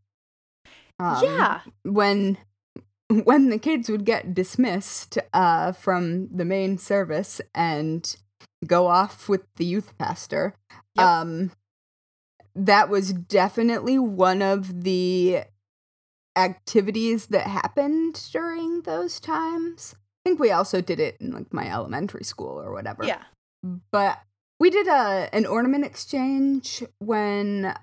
Um, 0.99 1.23
yeah, 1.23 1.62
When 1.83 2.38
when 3.23 3.49
the 3.49 3.60
kids 3.60 3.89
would 3.89 4.05
get 4.05 4.33
dismissed 4.33 5.17
uh, 5.33 5.71
from 5.73 6.29
the 6.36 6.45
main 6.45 6.77
service 6.77 7.39
and 7.53 8.15
go 8.65 8.88
off 8.88 9.29
with 9.29 9.43
the 9.57 9.65
youth 9.65 9.97
pastor, 9.97 10.55
Yep. 10.95 11.05
um, 11.05 11.51
that 12.55 12.89
was 12.89 13.13
definitely 13.13 13.99
one 13.99 14.41
of 14.41 14.83
the 14.83 15.43
activities 16.38 17.28
that 17.28 17.47
happened 17.47 18.30
during 18.32 18.82
those 18.84 19.19
times. 19.19 19.95
I 19.97 20.30
think 20.30 20.39
we 20.39 20.52
also 20.52 20.80
did 20.82 21.00
it 21.00 21.17
in 21.19 21.32
like 21.32 21.52
my 21.52 21.69
elementary 21.71 22.23
school 22.23 22.62
or 22.62 22.71
whatever. 22.71 23.04
yeah, 23.04 23.23
But 23.91 24.19
we 24.60 24.69
did 24.69 24.88
a 24.88 25.30
an 25.34 25.45
ornament 25.45 25.84
exchange 25.86 26.84
when 27.00 27.73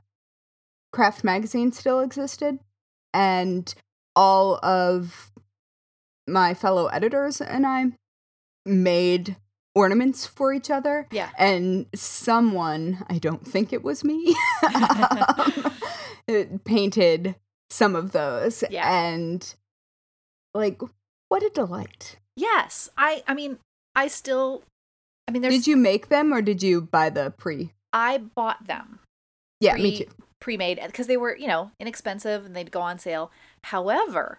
Craft 0.93 1.25
Magazine 1.25 1.73
still 1.73 2.01
existed, 2.01 2.61
and 3.13 3.75
all 4.17 4.65
of 4.65 5.33
my 6.29 6.55
fellow 6.55 6.87
editors 6.87 7.41
and 7.41 7.67
I 7.67 7.93
made 8.65 9.37
ornaments 9.75 10.25
for 10.27 10.53
each 10.55 10.71
other. 10.71 11.07
yeah. 11.11 11.31
And 11.37 11.87
someone, 11.95 13.05
I 13.11 13.19
don't 13.19 13.47
think 13.47 13.73
it 13.73 13.83
was 13.83 14.05
me, 14.05 14.35
um, 16.29 16.61
painted 16.65 17.35
some 17.71 17.95
of 17.97 18.13
those. 18.13 18.63
Yeah. 18.71 18.89
And 18.91 19.55
like, 20.55 20.81
what 21.29 21.43
a 21.43 21.51
delight. 21.51 22.17
Yes, 22.37 22.89
I. 22.97 23.23
I 23.27 23.35
mean, 23.35 23.59
I 23.95 24.09
still. 24.09 24.63
I 25.29 25.33
mean, 25.33 25.43
there's. 25.43 25.55
Did 25.55 25.67
you 25.67 25.77
make 25.77 26.09
them 26.09 26.33
or 26.33 26.43
did 26.43 26.63
you 26.63 26.81
buy 26.83 27.11
the 27.11 27.31
pre? 27.37 27.73
I 27.93 28.19
bought 28.19 28.67
them 28.67 28.99
Yeah, 29.61 29.75
me 29.75 29.97
Pre- 29.99 30.05
too. 30.07 30.13
pre-made 30.41 30.81
because 30.85 31.07
they 31.07 31.17
were, 31.17 31.37
you 31.37 31.47
know, 31.47 31.71
inexpensive 31.79 32.45
and 32.45 32.57
they'd 32.57 32.73
go 32.73 32.81
on 32.81 32.99
sale. 32.99 33.31
However, 33.65 34.39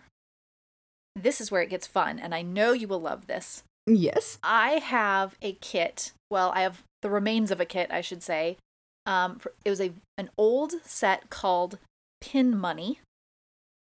this 1.15 1.39
is 1.39 1.49
where 1.51 1.61
it 1.61 1.69
gets 1.69 1.87
fun, 1.87 2.19
and 2.19 2.35
I 2.35 2.41
know 2.41 2.73
you 2.73 2.87
will 2.89 2.99
love 3.01 3.27
this. 3.27 3.63
Yes. 3.87 4.37
I 4.43 4.71
have 4.71 5.37
a 5.41 5.53
kit. 5.53 6.11
Well, 6.29 6.51
I 6.53 6.61
have 6.61 6.83
the 7.01 7.09
remains 7.09 7.49
of 7.51 7.61
a 7.61 7.65
kit, 7.65 7.89
I 7.91 8.01
should 8.01 8.21
say. 8.23 8.57
Um, 9.05 9.39
it 9.63 9.69
was 9.69 9.79
a 9.79 9.93
an 10.17 10.29
old 10.37 10.73
set 10.83 11.29
called 11.29 11.77
Pin 12.19 12.57
Money, 12.57 12.99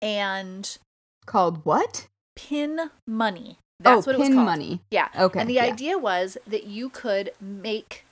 and 0.03 0.79
Called 1.27 1.65
what? 1.65 2.07
Pin 2.37 2.91
Money. 3.07 3.59
That's 3.81 4.07
oh, 4.07 4.11
what 4.11 4.15
it 4.15 4.19
was 4.19 4.29
pin 4.29 4.37
called. 4.37 4.47
money. 4.47 4.81
Yeah. 4.91 5.09
Okay. 5.19 5.41
And 5.41 5.51
the 5.51 5.55
yeah. 5.55 5.65
idea 5.65 5.99
was 5.99 6.39
that 6.47 6.65
you 6.65 6.89
could 6.89 7.33
make 7.41 8.05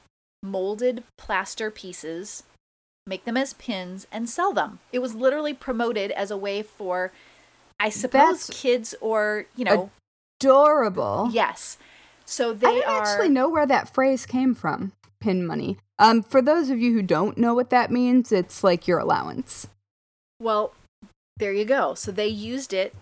molded 0.42 1.04
plaster 1.16 1.70
pieces, 1.70 2.42
make 3.06 3.24
them 3.24 3.36
as 3.36 3.54
pins, 3.54 4.06
and 4.12 4.28
sell 4.28 4.52
them. 4.52 4.80
It 4.92 4.98
was 4.98 5.14
literally 5.14 5.54
promoted 5.54 6.10
as 6.10 6.30
a 6.30 6.36
way 6.36 6.62
for, 6.62 7.12
I 7.80 7.88
suppose, 7.88 8.46
That's 8.46 8.60
kids 8.60 8.94
or, 9.00 9.46
you 9.56 9.64
know, 9.64 9.90
Adorable. 10.40 11.30
yes. 11.32 11.78
So 12.26 12.50
I 12.50 12.54
they 12.54 12.80
don't 12.80 12.88
are. 12.88 13.02
actually 13.02 13.30
know 13.30 13.48
where 13.48 13.66
that 13.66 13.92
phrase 13.92 14.26
came 14.26 14.54
from. 14.54 14.92
Pin 15.20 15.46
money. 15.46 15.78
Um, 15.98 16.22
for 16.22 16.42
those 16.42 16.68
of 16.68 16.78
you 16.78 16.92
who 16.92 17.02
don't 17.02 17.38
know 17.38 17.54
what 17.54 17.70
that 17.70 17.90
means, 17.90 18.32
it's 18.32 18.62
like 18.62 18.86
your 18.86 18.98
allowance. 18.98 19.68
Well, 20.40 20.74
there 21.36 21.52
you 21.52 21.64
go. 21.64 21.94
So 21.94 22.12
they 22.12 22.28
used 22.28 22.72
it 22.72 22.94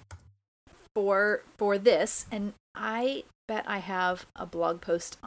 for 0.95 1.43
for 1.59 1.79
this 1.79 2.27
and 2.31 2.53
I 2.75 3.25
bet 3.49 3.65
I 3.67 3.79
have 3.79 4.27
a 4.37 4.47
blog 4.47 4.81
post 4.81 5.19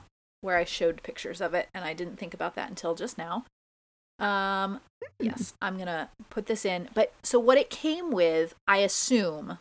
where 0.41 0.57
I 0.57 0.63
showed 0.63 1.03
pictures 1.03 1.41
of 1.41 1.53
it 1.53 1.69
and 1.73 1.83
I 1.83 1.93
didn't 1.93 2.17
think 2.17 2.33
about 2.33 2.55
that 2.55 2.69
until 2.69 2.95
just 2.95 3.17
now. 3.17 3.45
Um 4.19 4.79
yes, 5.19 5.53
I'm 5.61 5.75
going 5.75 5.87
to 5.87 6.09
put 6.29 6.45
this 6.47 6.65
in. 6.65 6.89
But 6.93 7.13
so 7.23 7.39
what 7.39 7.57
it 7.57 7.69
came 7.69 8.11
with, 8.11 8.53
I 8.67 8.77
assume 8.77 9.59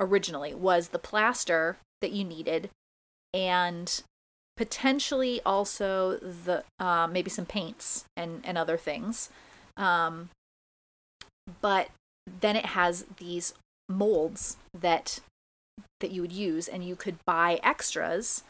originally 0.00 0.54
was 0.54 0.88
the 0.88 0.98
plaster 0.98 1.78
that 2.00 2.12
you 2.12 2.24
needed 2.24 2.70
and 3.34 4.02
potentially 4.56 5.40
also 5.46 6.16
the 6.18 6.64
uh, 6.78 7.06
maybe 7.06 7.30
some 7.30 7.46
paints 7.46 8.04
and 8.16 8.40
and 8.44 8.58
other 8.58 8.76
things. 8.76 9.30
Um 9.76 10.30
but 11.60 11.88
then 12.40 12.56
it 12.56 12.66
has 12.66 13.06
these 13.18 13.54
molds 13.88 14.56
that 14.78 15.20
that 16.00 16.10
you 16.10 16.20
would 16.20 16.32
use 16.32 16.68
and 16.68 16.84
you 16.84 16.94
could 16.94 17.16
buy 17.24 17.58
extras 17.62 18.42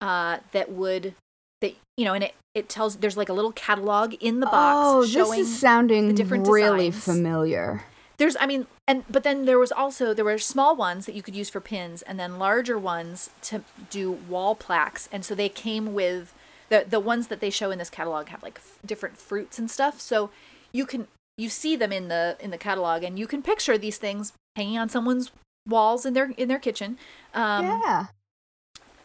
uh 0.00 0.38
that 0.52 0.70
would 0.70 1.14
that 1.60 1.74
you 1.96 2.04
know 2.04 2.14
and 2.14 2.24
it 2.24 2.34
it 2.54 2.68
tells 2.68 2.96
there's 2.96 3.16
like 3.16 3.28
a 3.28 3.32
little 3.32 3.52
catalog 3.52 4.14
in 4.14 4.40
the 4.40 4.46
box 4.46 4.76
oh, 4.78 5.06
showing 5.06 5.38
this 5.38 5.48
is 5.48 5.58
sounding 5.58 6.14
different 6.14 6.46
really 6.46 6.90
designs. 6.90 7.04
familiar. 7.04 7.84
there's 8.18 8.36
i 8.40 8.46
mean 8.46 8.66
and 8.86 9.04
but 9.10 9.22
then 9.22 9.46
there 9.46 9.58
was 9.58 9.72
also 9.72 10.12
there 10.12 10.24
were 10.24 10.38
small 10.38 10.76
ones 10.76 11.06
that 11.06 11.14
you 11.14 11.22
could 11.22 11.34
use 11.34 11.48
for 11.48 11.60
pins 11.60 12.02
and 12.02 12.18
then 12.20 12.38
larger 12.38 12.78
ones 12.78 13.30
to 13.42 13.62
do 13.90 14.10
wall 14.10 14.54
plaques 14.54 15.08
and 15.10 15.24
so 15.24 15.34
they 15.34 15.48
came 15.48 15.94
with 15.94 16.34
the 16.68 16.84
the 16.88 17.00
ones 17.00 17.28
that 17.28 17.40
they 17.40 17.50
show 17.50 17.70
in 17.70 17.78
this 17.78 17.90
catalog 17.90 18.28
have 18.28 18.42
like 18.42 18.58
f- 18.58 18.78
different 18.84 19.16
fruits 19.16 19.58
and 19.58 19.70
stuff 19.70 20.00
so 20.00 20.30
you 20.72 20.84
can 20.84 21.08
you 21.38 21.48
see 21.48 21.76
them 21.76 21.92
in 21.92 22.08
the 22.08 22.36
in 22.40 22.50
the 22.50 22.58
catalog 22.58 23.02
and 23.02 23.18
you 23.18 23.26
can 23.26 23.42
picture 23.42 23.76
these 23.76 23.98
things 23.98 24.32
hanging 24.56 24.78
on 24.78 24.88
someone's 24.88 25.30
walls 25.68 26.06
in 26.06 26.14
their 26.14 26.30
in 26.36 26.48
their 26.48 26.58
kitchen 26.58 26.96
um 27.34 27.64
yeah. 27.64 28.06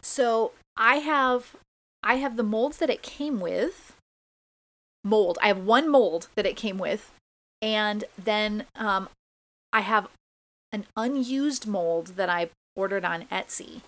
so 0.01 0.51
I 0.77 0.95
have 0.95 1.55
I 2.03 2.15
have 2.15 2.37
the 2.37 2.43
molds 2.43 2.77
that 2.77 2.89
it 2.89 3.01
came 3.01 3.39
with. 3.39 3.95
Mold. 5.03 5.37
I 5.41 5.47
have 5.47 5.59
one 5.59 5.89
mold 5.89 6.27
that 6.35 6.45
it 6.45 6.55
came 6.55 6.77
with, 6.77 7.11
and 7.59 8.03
then 8.17 8.65
um, 8.75 9.09
I 9.73 9.81
have 9.81 10.07
an 10.71 10.85
unused 10.95 11.65
mold 11.65 12.13
that 12.17 12.29
I 12.29 12.49
ordered 12.75 13.03
on 13.03 13.23
Etsy, 13.25 13.81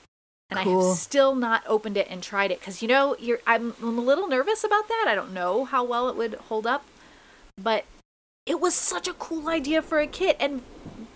and 0.49 0.59
I 0.59 0.63
have 0.63 0.97
still 0.97 1.35
not 1.35 1.63
opened 1.67 1.97
it 1.97 2.07
and 2.09 2.23
tried 2.23 2.49
it 2.49 2.59
because 2.59 2.81
you 2.81 2.87
know 2.87 3.15
you're 3.19 3.41
I'm, 3.45 3.75
I'm 3.81 3.99
a 3.99 4.01
little 4.01 4.27
nervous 4.27 4.63
about 4.63 4.87
that. 4.87 5.05
I 5.07 5.13
don't 5.13 5.33
know 5.33 5.65
how 5.65 5.83
well 5.83 6.09
it 6.09 6.15
would 6.15 6.33
hold 6.35 6.65
up, 6.65 6.83
but 7.61 7.85
it 8.45 8.59
was 8.59 8.73
such 8.73 9.07
a 9.07 9.13
cool 9.13 9.47
idea 9.49 9.81
for 9.81 9.99
a 9.99 10.07
kit 10.07 10.35
and 10.39 10.61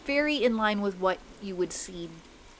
very 0.05 0.43
in 0.43 0.55
line 0.57 0.81
with 0.81 0.99
what 0.99 1.17
you 1.41 1.55
would 1.55 1.73
see 1.73 2.09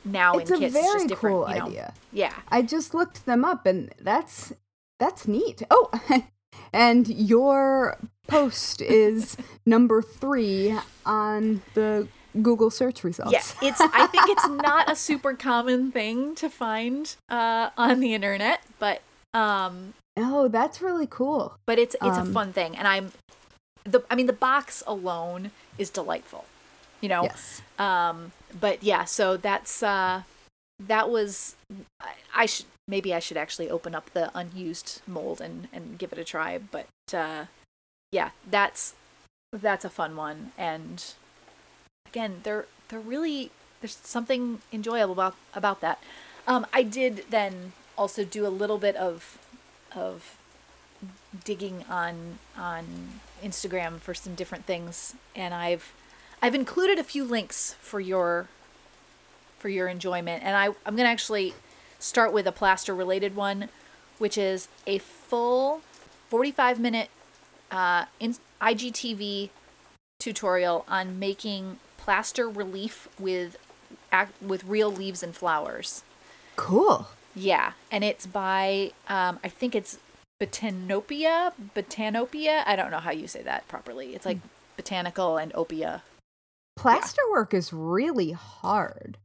now 0.04 0.34
It's 0.38 0.50
in 0.52 0.58
a 0.58 0.60
kits. 0.60 0.76
it's 0.76 0.86
very 0.86 0.98
just 1.00 1.08
different, 1.10 1.36
cool 1.36 1.50
you 1.50 1.60
know? 1.60 1.66
idea. 1.68 1.94
Yeah. 2.12 2.34
I 2.50 2.62
just 2.62 2.94
looked 2.94 3.26
them 3.26 3.44
up 3.46 3.66
and 3.66 3.94
that's 4.02 4.54
that's 5.00 5.28
neat. 5.28 5.62
Oh, 5.70 5.90
and 6.74 7.08
your 7.08 7.98
post 8.28 8.82
is 8.82 9.38
number 9.66 10.02
3 10.02 10.76
on 11.06 11.62
the 11.76 12.08
Google 12.42 12.70
search 12.70 13.04
results. 13.04 13.32
Yeah, 13.62 13.70
it's. 13.70 13.80
I 13.82 14.06
think 14.08 14.26
it's 14.30 14.48
not 14.48 14.92
a 14.92 14.96
super 14.96 15.34
common 15.34 15.92
thing 15.92 16.36
to 16.36 16.50
find 16.50 17.16
uh, 17.30 17.70
on 17.78 18.00
the 18.00 18.14
internet, 18.14 18.62
but 18.80 19.02
um, 19.34 19.94
Oh, 20.16 20.48
that's 20.48 20.82
really 20.82 21.08
cool. 21.10 21.56
but 21.66 21.80
it's 21.80 21.96
it's 21.96 22.18
Um, 22.18 22.30
a 22.30 22.34
fun 22.34 22.54
thing, 22.54 22.76
and 22.76 22.88
I'm 22.88 23.12
the. 23.88 24.04
I 24.10 24.16
mean, 24.16 24.28
the 24.28 24.34
box 24.34 24.84
alone 24.86 25.52
is 25.78 25.90
delightful, 25.90 26.46
you 27.02 27.10
know. 27.10 27.24
Yes. 27.24 27.62
Um, 27.80 28.32
but 28.60 28.84
yeah, 28.84 29.06
so 29.06 29.38
that's 29.38 29.82
uh, 29.82 30.24
that 30.80 31.10
was. 31.10 31.56
I, 32.02 32.14
I 32.36 32.46
should 32.46 32.66
maybe 32.88 33.14
I 33.14 33.20
should 33.20 33.38
actually 33.38 33.70
open 33.70 33.96
up 33.96 34.12
the 34.14 34.32
unused 34.38 35.02
mold 35.08 35.42
and 35.42 35.68
and 35.74 35.98
give 35.98 36.12
it 36.12 36.20
a 36.20 36.24
try, 36.24 36.58
but 36.58 36.88
uh, 37.14 37.46
yeah, 38.12 38.32
that's 38.50 38.94
that's 39.52 39.86
a 39.86 39.90
fun 39.90 40.16
one, 40.16 40.52
and 40.58 41.04
again, 42.08 42.42
they're 42.44 42.66
they're 42.90 43.00
really 43.00 43.52
there's 43.82 43.96
something 43.96 44.62
enjoyable 44.72 45.14
about 45.14 45.36
about 45.54 45.82
that. 45.82 46.02
Um, 46.48 46.66
I 46.74 46.84
did 46.84 47.26
then 47.30 47.74
also 47.98 48.24
do 48.24 48.46
a 48.46 48.50
little 48.50 48.78
bit 48.78 48.96
of 48.96 49.38
of 49.96 50.38
digging 51.44 51.86
on 51.90 52.40
on 52.58 52.86
Instagram 53.44 54.00
for 54.00 54.14
some 54.14 54.36
different 54.36 54.66
things, 54.66 55.16
and 55.36 55.54
I've 55.54 55.94
I've 56.42 56.56
included 56.56 57.00
a 57.00 57.04
few 57.04 57.24
links 57.24 57.76
for 57.80 58.00
your 58.00 58.48
for 59.60 59.70
your 59.70 59.88
enjoyment, 59.88 60.44
and 60.44 60.56
I 60.56 60.68
I'm 60.86 60.96
gonna 60.96 61.10
actually 61.10 61.54
start 62.00 62.34
with 62.34 62.48
a 62.48 62.52
plaster 62.52 62.94
related 62.94 63.36
one, 63.36 63.70
which 64.18 64.38
is 64.38 64.68
a 64.86 65.00
full 65.00 65.82
45 66.30 66.80
minute 66.80 67.10
uh, 67.72 68.06
in 68.20 68.36
IGTV 68.62 69.50
tutorial 70.20 70.86
on 70.88 71.20
making 71.20 71.80
plaster 71.98 72.50
relief 72.50 73.08
with 73.20 73.58
with 74.42 74.64
real 74.64 74.92
leaves 74.92 75.22
and 75.24 75.36
flowers. 75.36 76.04
Cool. 76.56 77.08
Yeah, 77.36 77.74
and 77.92 78.04
it's 78.04 78.26
by 78.26 78.92
um, 79.08 79.40
I 79.44 79.50
think 79.50 79.76
it's 79.76 80.00
Botanopia, 80.40 81.54
Botanopia. 81.76 82.64
I 82.66 82.76
don't 82.76 82.92
know 82.92 83.00
how 83.00 83.12
you 83.12 83.28
say 83.28 83.42
that 83.44 83.68
properly. 83.68 84.14
It's 84.16 84.26
like 84.26 84.40
botanical 84.76 85.38
and 85.38 85.52
opia. 85.54 86.02
Plaster 86.76 87.22
work 87.32 87.54
is 87.54 87.74
really 87.74 88.32
hard. 88.32 89.18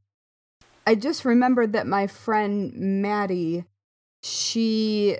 I 0.87 0.95
just 0.95 1.25
remembered 1.25 1.73
that 1.75 1.87
my 1.87 2.07
friend 2.07 2.73
Maddie, 2.75 3.65
she 4.23 5.19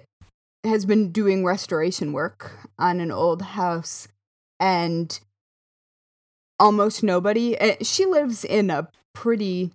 has 0.65 0.87
been 0.87 1.13
doing 1.13 1.45
restoration 1.45 2.13
work 2.13 2.53
on 2.79 3.01
an 3.01 3.13
old 3.13 3.43
house, 3.43 4.09
and 4.59 5.21
almost 6.59 7.03
nobody. 7.03 7.57
eh, 7.61 7.77
She 7.83 8.07
lives 8.07 8.45
in 8.45 8.71
a 8.71 8.89
pretty, 9.13 9.73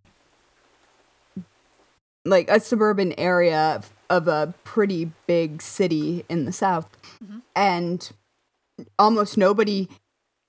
like 2.26 2.50
a 2.50 2.60
suburban 2.60 3.14
area 3.20 3.82
of- 4.10 4.28
a 4.28 4.54
pretty 4.64 5.12
big 5.26 5.62
city 5.62 6.26
in 6.30 6.46
the 6.46 6.52
south, 6.52 6.88
and 7.56 8.12
almost 9.00 9.38
nobody 9.38 9.88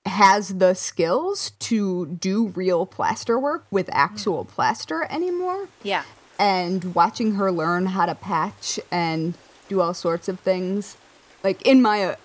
has 0.05 0.57
the 0.57 0.73
skills 0.73 1.51
to 1.59 2.05
do 2.05 2.47
real 2.49 2.85
plaster 2.85 3.37
work 3.37 3.65
with 3.69 3.89
actual 3.91 4.45
plaster 4.45 5.05
anymore. 5.09 5.67
Yeah. 5.83 6.03
And 6.39 6.95
watching 6.95 7.35
her 7.35 7.51
learn 7.51 7.87
how 7.87 8.05
to 8.05 8.15
patch 8.15 8.79
and 8.91 9.33
do 9.67 9.81
all 9.81 9.93
sorts 9.93 10.27
of 10.29 10.39
things, 10.39 10.95
like 11.43 11.61
in 11.63 11.81
my 11.81 12.03
uh, 12.05 12.15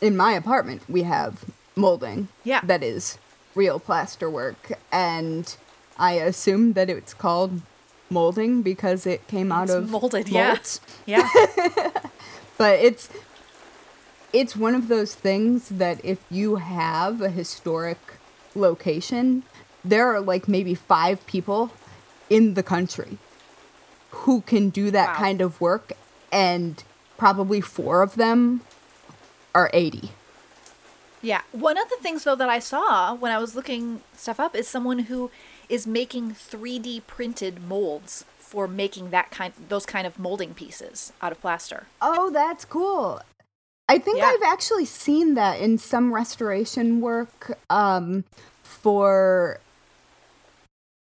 in 0.00 0.16
my 0.16 0.32
apartment, 0.32 0.82
we 0.88 1.02
have 1.04 1.44
molding. 1.76 2.28
Yeah. 2.42 2.60
That 2.62 2.82
is 2.82 3.18
real 3.54 3.78
plaster 3.78 4.28
work, 4.28 4.72
and 4.90 5.56
I 5.98 6.14
assume 6.14 6.72
that 6.72 6.90
it's 6.90 7.14
called 7.14 7.62
molding 8.10 8.62
because 8.62 9.06
it 9.06 9.26
came 9.28 9.52
out 9.52 9.64
It's 9.64 9.72
of 9.72 9.90
molded, 9.90 10.28
yeah. 10.28 10.56
Yeah. 11.06 11.28
but 12.58 12.78
it's 12.80 13.08
it's 14.32 14.54
one 14.56 14.74
of 14.74 14.88
those 14.88 15.14
things 15.14 15.68
that 15.70 16.04
if 16.04 16.18
you 16.30 16.56
have 16.56 17.20
a 17.20 17.30
historic 17.30 17.98
location 18.54 19.42
there 19.84 20.06
are 20.12 20.20
like 20.20 20.46
maybe 20.48 20.74
five 20.74 21.24
people 21.26 21.70
in 22.28 22.54
the 22.54 22.62
country 22.62 23.18
who 24.10 24.40
can 24.42 24.68
do 24.70 24.90
that 24.90 25.10
Wow. 25.10 25.14
kind 25.14 25.40
of 25.40 25.60
work 25.60 25.92
and 26.32 26.82
probably 27.16 27.60
four 27.60 28.02
of 28.02 28.16
them 28.16 28.60
are 29.54 29.70
80 29.72 30.10
Yeah. 31.22 31.42
One 31.52 31.76
of 31.78 31.88
the 31.90 31.96
things 32.00 32.24
though 32.24 32.36
that 32.36 32.48
I 32.48 32.58
saw 32.58 33.14
when 33.14 33.30
I 33.32 33.38
was 33.38 33.54
looking 33.54 34.00
stuff 34.16 34.38
up 34.40 34.54
is 34.56 34.66
someone 34.68 35.00
who 35.00 35.30
is 35.70 35.86
making 35.86 36.32
3D 36.32 37.06
printed 37.06 37.62
molds 37.66 38.24
for 38.38 38.66
making 38.68 39.10
that 39.10 39.30
kind 39.30 39.52
those 39.68 39.86
kind 39.86 40.06
of 40.06 40.18
molding 40.18 40.52
pieces 40.54 41.12
out 41.22 41.30
of 41.32 41.40
plaster. 41.40 41.86
oh 42.02 42.30
that's 42.30 42.64
cool 42.64 43.20
i 43.88 43.96
think 43.98 44.18
Yeah. 44.18 44.26
i've 44.34 44.42
actually 44.42 44.84
seen 44.84 45.34
that 45.34 45.60
in 45.60 45.78
some 45.78 46.12
restoration 46.12 47.00
work 47.00 47.56
um 47.70 48.24
for 48.64 49.60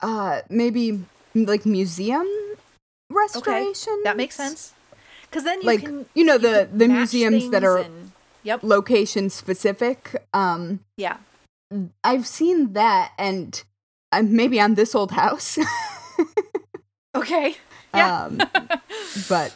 uh 0.00 0.40
maybe 0.48 1.04
like 1.34 1.66
museum 1.66 2.26
restoration 3.10 4.00
That 4.04 4.16
makes 4.16 4.36
sense. 4.36 4.72
Cuz 5.30 5.44
then 5.44 5.60
you 5.62 5.66
like 5.66 5.80
can 5.80 6.06
you 6.14 6.24
know 6.24 6.34
you 6.34 6.38
the 6.46 6.68
the 6.72 6.88
museums 6.88 7.50
that 7.50 7.64
are 7.64 7.78
and- 7.78 8.12
Yep. 8.44 8.60
location 8.64 9.30
specific 9.30 10.00
um 10.34 10.80
Yeah. 10.96 11.18
i've 12.02 12.26
seen 12.26 12.72
that 12.72 13.12
and 13.18 13.62
uh, 14.12 14.22
maybe 14.22 14.60
on 14.60 14.74
this 14.74 14.94
old 14.94 15.12
house 15.12 15.58
Okay. 17.14 17.56
Yeah. 17.94 18.24
um 18.24 18.38
but 19.28 19.54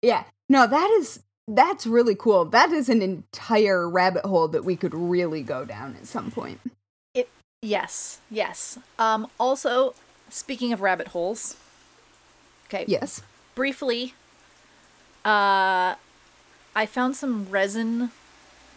yeah 0.00 0.24
no 0.48 0.66
that 0.66 0.90
is 0.98 1.20
that's 1.46 1.86
really 1.86 2.14
cool 2.14 2.44
that 2.46 2.72
is 2.72 2.88
an 2.88 3.02
entire 3.02 3.88
rabbit 3.88 4.24
hole 4.24 4.48
that 4.48 4.64
we 4.64 4.76
could 4.76 4.94
really 4.94 5.42
go 5.42 5.64
down 5.64 5.94
at 6.00 6.06
some 6.06 6.30
point 6.30 6.58
It 7.14 7.28
yes. 7.62 8.20
Yes. 8.30 8.78
Um 8.98 9.26
also 9.38 9.94
speaking 10.30 10.72
of 10.72 10.80
rabbit 10.80 11.08
holes. 11.08 11.56
Okay. 12.66 12.84
yes 12.88 13.22
briefly 13.54 14.14
uh 15.24 15.94
i 16.74 16.86
found 16.86 17.14
some 17.14 17.46
resin 17.50 18.10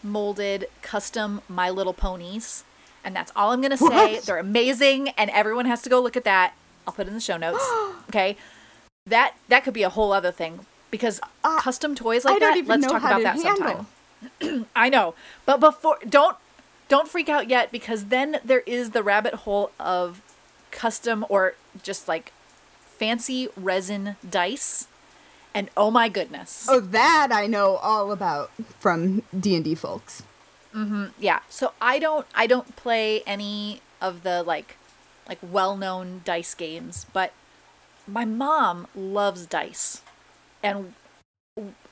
molded 0.03 0.65
custom 0.81 1.41
my 1.49 1.69
little 1.69 1.93
ponies 1.93 2.63
and 3.09 3.15
that's 3.15 3.31
all 3.35 3.51
i'm 3.51 3.59
gonna 3.61 3.75
say 3.75 4.13
What? 4.13 4.23
they're 4.23 4.37
amazing 4.37 5.09
and 5.17 5.31
everyone 5.31 5.65
has 5.65 5.81
to 5.81 5.89
go 5.89 5.99
look 5.99 6.15
at 6.15 6.23
that 6.25 6.53
i'll 6.85 6.93
put 6.93 7.07
it 7.07 7.09
in 7.09 7.15
the 7.15 7.19
show 7.19 7.37
notes 7.37 7.63
okay 8.09 8.37
that 9.07 9.33
that 9.47 9.63
could 9.63 9.73
be 9.73 9.81
a 9.81 9.89
whole 9.89 10.13
other 10.13 10.31
thing 10.31 10.59
because 10.91 11.19
Uh, 11.43 11.59
custom 11.59 11.95
toys 11.95 12.23
like 12.23 12.39
that 12.39 12.65
let's 12.67 12.85
talk 12.85 13.01
about 13.01 13.23
that 13.23 13.41
handle. 13.41 13.85
sometime 14.39 14.65
i 14.75 14.89
know 14.89 15.15
but 15.47 15.59
before 15.59 15.97
don't 16.07 16.37
don't 16.87 17.07
freak 17.07 17.29
out 17.29 17.49
yet 17.49 17.71
because 17.71 18.05
then 18.05 18.37
there 18.45 18.61
is 18.67 18.91
the 18.91 19.01
rabbit 19.01 19.33
hole 19.33 19.71
of 19.79 20.21
custom 20.71 21.25
or 21.29 21.55
just 21.83 22.07
like 22.07 22.31
fancy 22.81 23.47
resin 23.55 24.15
dice. 24.27 24.87
And 25.53 25.69
oh 25.77 25.89
my 25.91 26.09
goodness. 26.09 26.67
Oh, 26.69 26.79
that 26.79 27.29
I 27.31 27.45
know 27.47 27.75
all 27.77 28.11
about 28.11 28.51
from 28.79 29.21
D&D 29.39 29.75
folks. 29.75 30.23
Mm-hmm. 30.75 31.05
Yeah. 31.19 31.39
So 31.49 31.73
I 31.81 31.99
don't 31.99 32.25
I 32.35 32.47
don't 32.47 32.75
play 32.75 33.21
any 33.25 33.81
of 34.01 34.23
the 34.23 34.43
like 34.43 34.77
like 35.27 35.39
well-known 35.41 36.21
dice 36.25 36.53
games, 36.53 37.05
but 37.13 37.33
my 38.07 38.25
mom 38.25 38.87
loves 38.95 39.45
dice. 39.45 40.01
And 40.61 40.93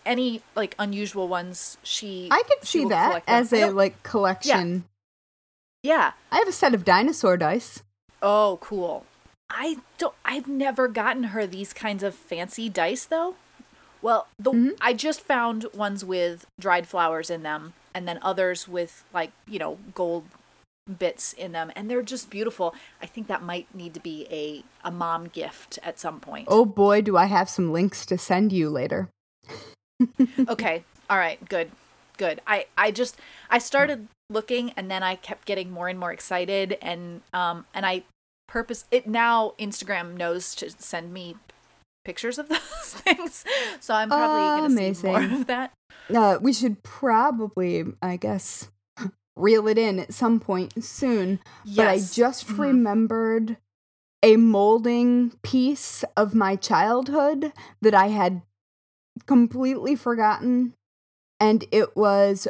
any 0.05 0.41
like 0.55 0.75
unusual 0.79 1.27
ones 1.27 1.77
she 1.83 2.29
I 2.31 2.43
could 2.43 2.65
she 2.67 2.79
see 2.79 2.85
that 2.85 3.23
as 3.27 3.51
a 3.51 3.69
like 3.69 4.01
collection. 4.03 4.85
Yeah. 5.83 6.13
I 6.31 6.37
have 6.37 6.47
a 6.47 6.53
set 6.53 6.73
of 6.73 6.85
dinosaur 6.85 7.37
dice. 7.37 7.83
Oh, 8.21 8.57
cool. 8.61 9.05
I 9.49 9.77
don't 9.97 10.15
I've 10.25 10.47
never 10.47 10.87
gotten 10.87 11.25
her 11.25 11.47
these 11.47 11.73
kinds 11.73 12.03
of 12.03 12.15
fancy 12.15 12.69
dice 12.69 13.05
though. 13.05 13.35
Well, 14.01 14.27
the 14.38 14.51
Mm-hmm. 14.51 14.69
I 14.81 14.93
just 14.93 15.21
found 15.21 15.65
ones 15.73 16.03
with 16.05 16.45
dried 16.60 16.88
flowers 16.88 17.29
in 17.29 17.43
them 17.43 17.73
and 17.93 18.07
then 18.07 18.19
others 18.21 18.67
with 18.67 19.03
like, 19.13 19.31
you 19.47 19.60
know, 19.60 19.77
gold 19.93 20.25
bits 20.88 21.33
in 21.33 21.51
them 21.51 21.71
and 21.75 21.89
they're 21.89 22.01
just 22.01 22.29
beautiful. 22.29 22.73
I 23.01 23.05
think 23.05 23.27
that 23.27 23.43
might 23.43 23.73
need 23.75 23.93
to 23.93 23.99
be 23.99 24.27
a 24.31 24.63
a 24.88 24.91
mom 24.91 25.27
gift 25.27 25.79
at 25.83 25.99
some 25.99 26.19
point. 26.19 26.47
Oh 26.49 26.65
boy, 26.65 27.01
do 27.01 27.17
I 27.17 27.25
have 27.25 27.49
some 27.49 27.73
links 27.73 28.05
to 28.07 28.17
send 28.17 28.51
you 28.51 28.69
later. 28.69 29.10
okay. 30.47 30.83
All 31.10 31.17
right. 31.17 31.43
Good. 31.47 31.71
Good. 32.17 32.41
I 32.47 32.67
I 32.77 32.91
just 32.91 33.17
I 33.49 33.57
started 33.60 34.07
looking 34.29 34.71
and 34.71 34.89
then 34.89 35.03
I 35.03 35.15
kept 35.15 35.45
getting 35.45 35.71
more 35.71 35.88
and 35.88 35.99
more 35.99 36.12
excited 36.12 36.77
and 36.81 37.21
um 37.33 37.65
and 37.73 37.86
I 37.86 38.03
purpose 38.47 38.86
it 38.91 39.07
now 39.07 39.53
Instagram 39.60 40.17
knows 40.17 40.55
to 40.55 40.69
send 40.69 41.13
me 41.13 41.36
pictures 42.07 42.39
of 42.39 42.47
those 42.49 42.59
things. 43.03 43.43
So 43.81 43.93
I'm 43.93 44.07
probably 44.09 44.39
going 44.39 44.93
to 44.93 44.97
see 45.01 45.07
more 45.07 45.23
of 45.41 45.47
that. 45.47 45.73
Uh, 46.15 46.37
we 46.41 46.53
should 46.53 46.81
probably, 46.83 47.83
I 48.01 48.15
guess, 48.15 48.71
reel 49.35 49.67
it 49.67 49.77
in 49.77 49.99
at 49.99 50.13
some 50.13 50.39
point 50.39 50.83
soon. 50.83 51.39
But 51.75 51.87
I 51.87 51.95
Yes. 51.95 52.15
just 52.15 52.47
Mhm. 52.47 52.59
remembered 52.59 53.57
a 54.23 54.37
molding 54.37 55.31
piece 55.43 56.03
of 56.15 56.33
my 56.33 56.55
childhood 56.55 57.51
that 57.81 57.93
I 57.93 58.07
had 58.07 58.41
completely 59.25 59.95
forgotten. 59.95 60.73
And 61.39 61.65
it 61.71 61.95
was 61.95 62.47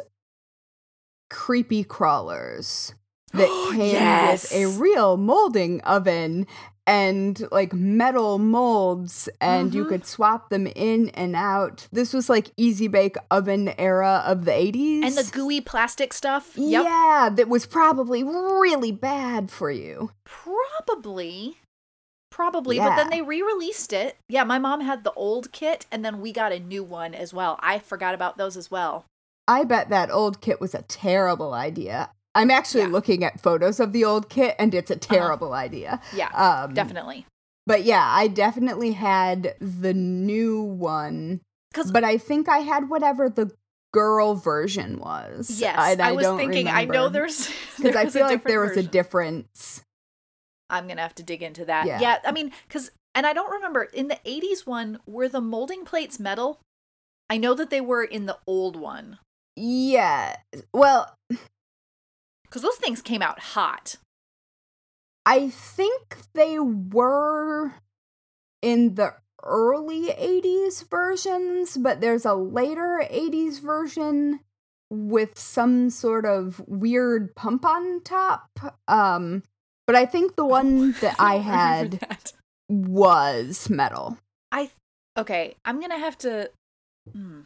creepy 1.30 1.84
crawlers 1.84 2.94
that 3.32 3.48
came 3.74 3.90
Yes. 3.92 4.44
with 4.44 4.52
a 4.52 4.80
real 4.80 5.16
molding 5.16 5.80
oven 5.82 6.46
and 6.88 7.46
like 7.52 7.72
metal 7.74 8.38
molds 8.38 9.28
and 9.40 9.74
you 9.74 9.84
Mhm. 9.84 9.88
could 9.90 10.06
swap 10.06 10.48
them 10.48 10.66
in 10.66 11.10
and 11.10 11.36
out. 11.36 11.86
This 11.92 12.14
was 12.14 12.28
like 12.30 12.50
easy 12.56 12.88
bake 12.88 13.16
oven 13.30 13.68
era 13.78 14.22
of 14.26 14.46
the 14.46 14.52
80s. 14.52 15.04
And 15.04 15.14
the 15.14 15.30
gooey 15.30 15.60
plastic 15.60 16.14
stuff. 16.14 16.52
Yep. 16.56 16.84
Yeah, 16.84 17.28
that 17.34 17.48
was 17.48 17.66
probably 17.66 18.24
really 18.24 18.90
bad 18.90 19.50
for 19.50 19.70
you. 19.70 20.10
Probably. 20.24 21.58
Probably, 22.30 22.78
but 22.78 22.94
then 22.96 23.10
they 23.10 23.22
re-released 23.22 23.92
it. 23.92 24.16
Yeah, 24.28 24.44
my 24.44 24.58
mom 24.58 24.80
had 24.82 25.02
the 25.02 25.12
old 25.12 25.50
kit 25.50 25.86
and 25.90 26.04
then 26.04 26.20
we 26.20 26.32
got 26.32 26.52
a 26.52 26.58
new 26.60 26.84
one 26.84 27.14
as 27.14 27.34
well. 27.34 27.58
I 27.60 27.78
forgot 27.80 28.14
about 28.14 28.36
those 28.38 28.56
as 28.56 28.70
well. 28.70 29.04
I 29.46 29.64
bet 29.64 29.88
that 29.90 30.10
old 30.10 30.40
kit 30.40 30.60
was 30.60 30.74
a 30.74 30.82
terrible 30.82 31.52
idea. 31.54 32.10
I'm 32.34 32.50
actually 32.50 32.80
Yeah. 32.80 32.86
Uh-huh. 32.86 32.92
looking 32.92 33.24
at 33.24 33.40
photos 33.40 33.80
of 33.80 33.92
the 33.92 34.04
old 34.04 34.28
kit 34.28 34.54
and 34.58 34.74
it's 34.74 34.90
a 34.90 34.96
terrible 34.96 35.52
idea. 35.54 36.00
Yeah. 36.14 36.28
Um, 36.28 36.74
definitely. 36.74 37.26
But 37.66 37.84
yeah, 37.84 38.04
I 38.06 38.28
definitely 38.28 38.92
had 38.92 39.54
the 39.60 39.92
new 39.94 40.62
one. 40.62 41.40
Cuz 41.74 41.90
But 41.90 42.04
I 42.04 42.16
think 42.18 42.48
I 42.48 42.58
had 42.58 42.88
whatever 42.88 43.28
the 43.28 43.50
girl 43.92 44.34
version 44.34 44.98
was. 45.00 45.50
Yes, 45.60 45.76
And 45.78 46.00
I, 46.02 46.12
was 46.12 46.26
thinking. 46.38 46.68
I 46.68 46.84
know 46.84 47.08
there's 47.08 47.48
because 47.76 47.96
I 47.96 48.04
was 48.04 48.12
feel 48.14 48.26
a 48.26 48.28
like 48.28 48.44
there 48.44 48.60
was 48.60 48.72
a 48.72 48.74
version. 48.76 48.90
difference. 48.90 49.82
I'm 50.70 50.86
gonna 50.86 51.00
have 51.02 51.14
to 51.16 51.22
dig 51.22 51.42
into 51.42 51.64
that. 51.64 51.86
Yeah. 51.86 52.00
Yeah, 52.00 52.18
I 52.24 52.32
mean, 52.32 52.52
because 52.66 52.90
and 53.14 53.26
I 53.26 53.32
don't 53.32 53.50
remember 53.50 53.82
in 53.84 54.08
the 54.08 54.18
'80s 54.26 54.66
one 54.66 55.00
were 55.06 55.28
the 55.28 55.40
molding 55.40 55.84
plates 55.84 56.20
metal. 56.20 56.60
I 57.30 57.36
know 57.38 57.54
that 57.54 57.70
they 57.70 57.80
were 57.80 58.04
in 58.04 58.26
the 58.26 58.38
old 58.46 58.76
one 58.76 59.18
Yeah. 59.56 60.36
Well, 60.72 61.14
because 62.48 62.62
those 62.62 62.76
things 62.76 63.02
came 63.02 63.22
out 63.22 63.38
hot. 63.40 63.96
I 65.26 65.50
think 65.50 66.16
they 66.34 66.58
were 66.58 67.74
in 68.62 68.94
the 68.94 69.14
early 69.44 70.06
80s 70.06 70.88
versions, 70.88 71.76
but 71.76 72.00
there's 72.00 72.24
a 72.24 72.34
later 72.34 73.02
80s 73.10 73.60
version 73.60 74.40
with 74.90 75.38
some 75.38 75.90
sort 75.90 76.24
of 76.24 76.62
weird 76.66 77.34
pump 77.36 77.64
on 77.66 78.00
top. 78.02 78.48
Um, 78.88 79.42
but 79.86 79.96
I 79.96 80.06
think 80.06 80.36
the 80.36 80.46
one 80.58 80.92
that 81.00 81.16
I 81.18 81.34
had 81.38 81.92
that. 81.92 82.32
was 82.68 83.68
metal. 83.68 84.16
I 84.50 84.70
okay. 85.16 85.56
I'm 85.64 85.80
gonna 85.80 85.98
have 85.98 86.16
to. 86.18 86.50
Hmm. 87.12 87.40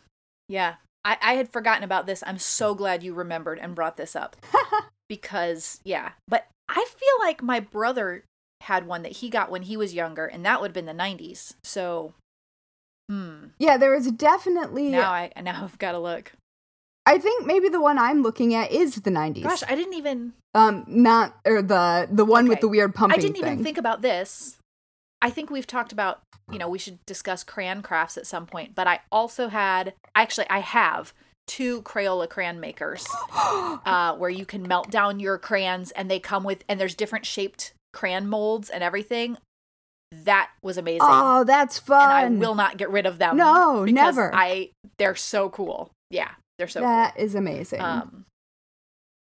yeah, 0.48 0.74
I 1.04 1.16
I 1.20 1.34
had 1.34 1.50
forgotten 1.50 1.84
about 1.84 2.06
this. 2.06 2.22
I'm 2.26 2.38
so 2.38 2.74
glad 2.74 3.02
you 3.02 3.14
remembered 3.14 3.58
and 3.58 3.74
brought 3.74 3.96
this 3.96 4.16
up 4.16 4.36
because 5.08 5.80
yeah. 5.84 6.12
But 6.28 6.46
I 6.68 6.84
feel 6.88 7.26
like 7.26 7.42
my 7.42 7.60
brother 7.60 8.24
had 8.62 8.86
one 8.86 9.02
that 9.02 9.12
he 9.12 9.28
got 9.28 9.50
when 9.50 9.62
he 9.62 9.76
was 9.76 9.94
younger, 9.94 10.26
and 10.26 10.44
that 10.46 10.60
would 10.60 10.68
have 10.68 10.74
been 10.74 10.86
the 10.86 10.92
'90s. 10.92 11.54
So, 11.64 12.14
hmm. 13.08 13.46
yeah, 13.58 13.76
there 13.76 13.94
is 13.94 14.10
definitely. 14.12 14.90
Now 14.90 15.12
I 15.12 15.32
now 15.40 15.64
I've 15.64 15.78
got 15.78 15.92
to 15.92 15.98
look. 15.98 16.32
I 17.04 17.18
think 17.18 17.46
maybe 17.46 17.68
the 17.68 17.80
one 17.80 17.98
I'm 17.98 18.22
looking 18.22 18.54
at 18.54 18.70
is 18.70 18.94
the 18.94 19.10
90s. 19.10 19.42
Gosh, 19.42 19.64
I 19.66 19.74
didn't 19.74 19.94
even 19.94 20.34
um, 20.54 20.84
not 20.86 21.34
or 21.44 21.62
the 21.62 22.08
the 22.10 22.24
one 22.24 22.46
with 22.46 22.60
the 22.60 22.68
weird 22.68 22.94
pumping 22.94 23.18
I 23.18 23.20
didn't 23.20 23.42
thing. 23.42 23.52
even 23.52 23.64
think 23.64 23.78
about 23.78 24.02
this. 24.02 24.58
I 25.22 25.30
think 25.30 25.50
we've 25.50 25.66
talked 25.66 25.92
about, 25.92 26.20
you 26.50 26.58
know, 26.58 26.68
we 26.68 26.78
should 26.78 26.98
discuss 27.06 27.44
crayon 27.44 27.80
crafts 27.80 28.18
at 28.18 28.26
some 28.26 28.44
point, 28.44 28.74
but 28.74 28.86
I 28.86 29.00
also 29.10 29.48
had 29.48 29.94
actually 30.14 30.46
I 30.50 30.58
have 30.58 31.14
two 31.46 31.82
Crayola 31.82 32.28
crayon 32.28 32.60
makers 32.60 33.06
uh, 33.34 34.14
where 34.16 34.30
you 34.30 34.44
can 34.44 34.66
melt 34.66 34.90
down 34.90 35.20
your 35.20 35.38
crayons 35.38 35.90
and 35.92 36.10
they 36.10 36.18
come 36.18 36.44
with 36.44 36.64
and 36.68 36.78
there's 36.78 36.94
different 36.94 37.24
shaped 37.24 37.72
crayon 37.92 38.28
molds 38.28 38.68
and 38.68 38.82
everything. 38.82 39.38
That 40.24 40.50
was 40.62 40.76
amazing. 40.76 41.00
oh, 41.02 41.44
that's 41.44 41.78
fun. 41.78 42.24
and 42.24 42.36
I 42.36 42.46
will 42.46 42.54
not 42.54 42.76
get 42.76 42.90
rid 42.90 43.06
of 43.06 43.18
them. 43.18 43.36
No, 43.36 43.84
because 43.84 43.94
never. 43.94 44.30
I 44.34 44.70
they're 44.98 45.14
so 45.14 45.48
cool. 45.48 45.90
Yeah, 46.10 46.30
they're 46.58 46.68
so 46.68 46.80
cool. 46.80 46.88
That 46.88 47.18
is 47.18 47.34
amazing. 47.34 47.80
Um, 47.80 48.26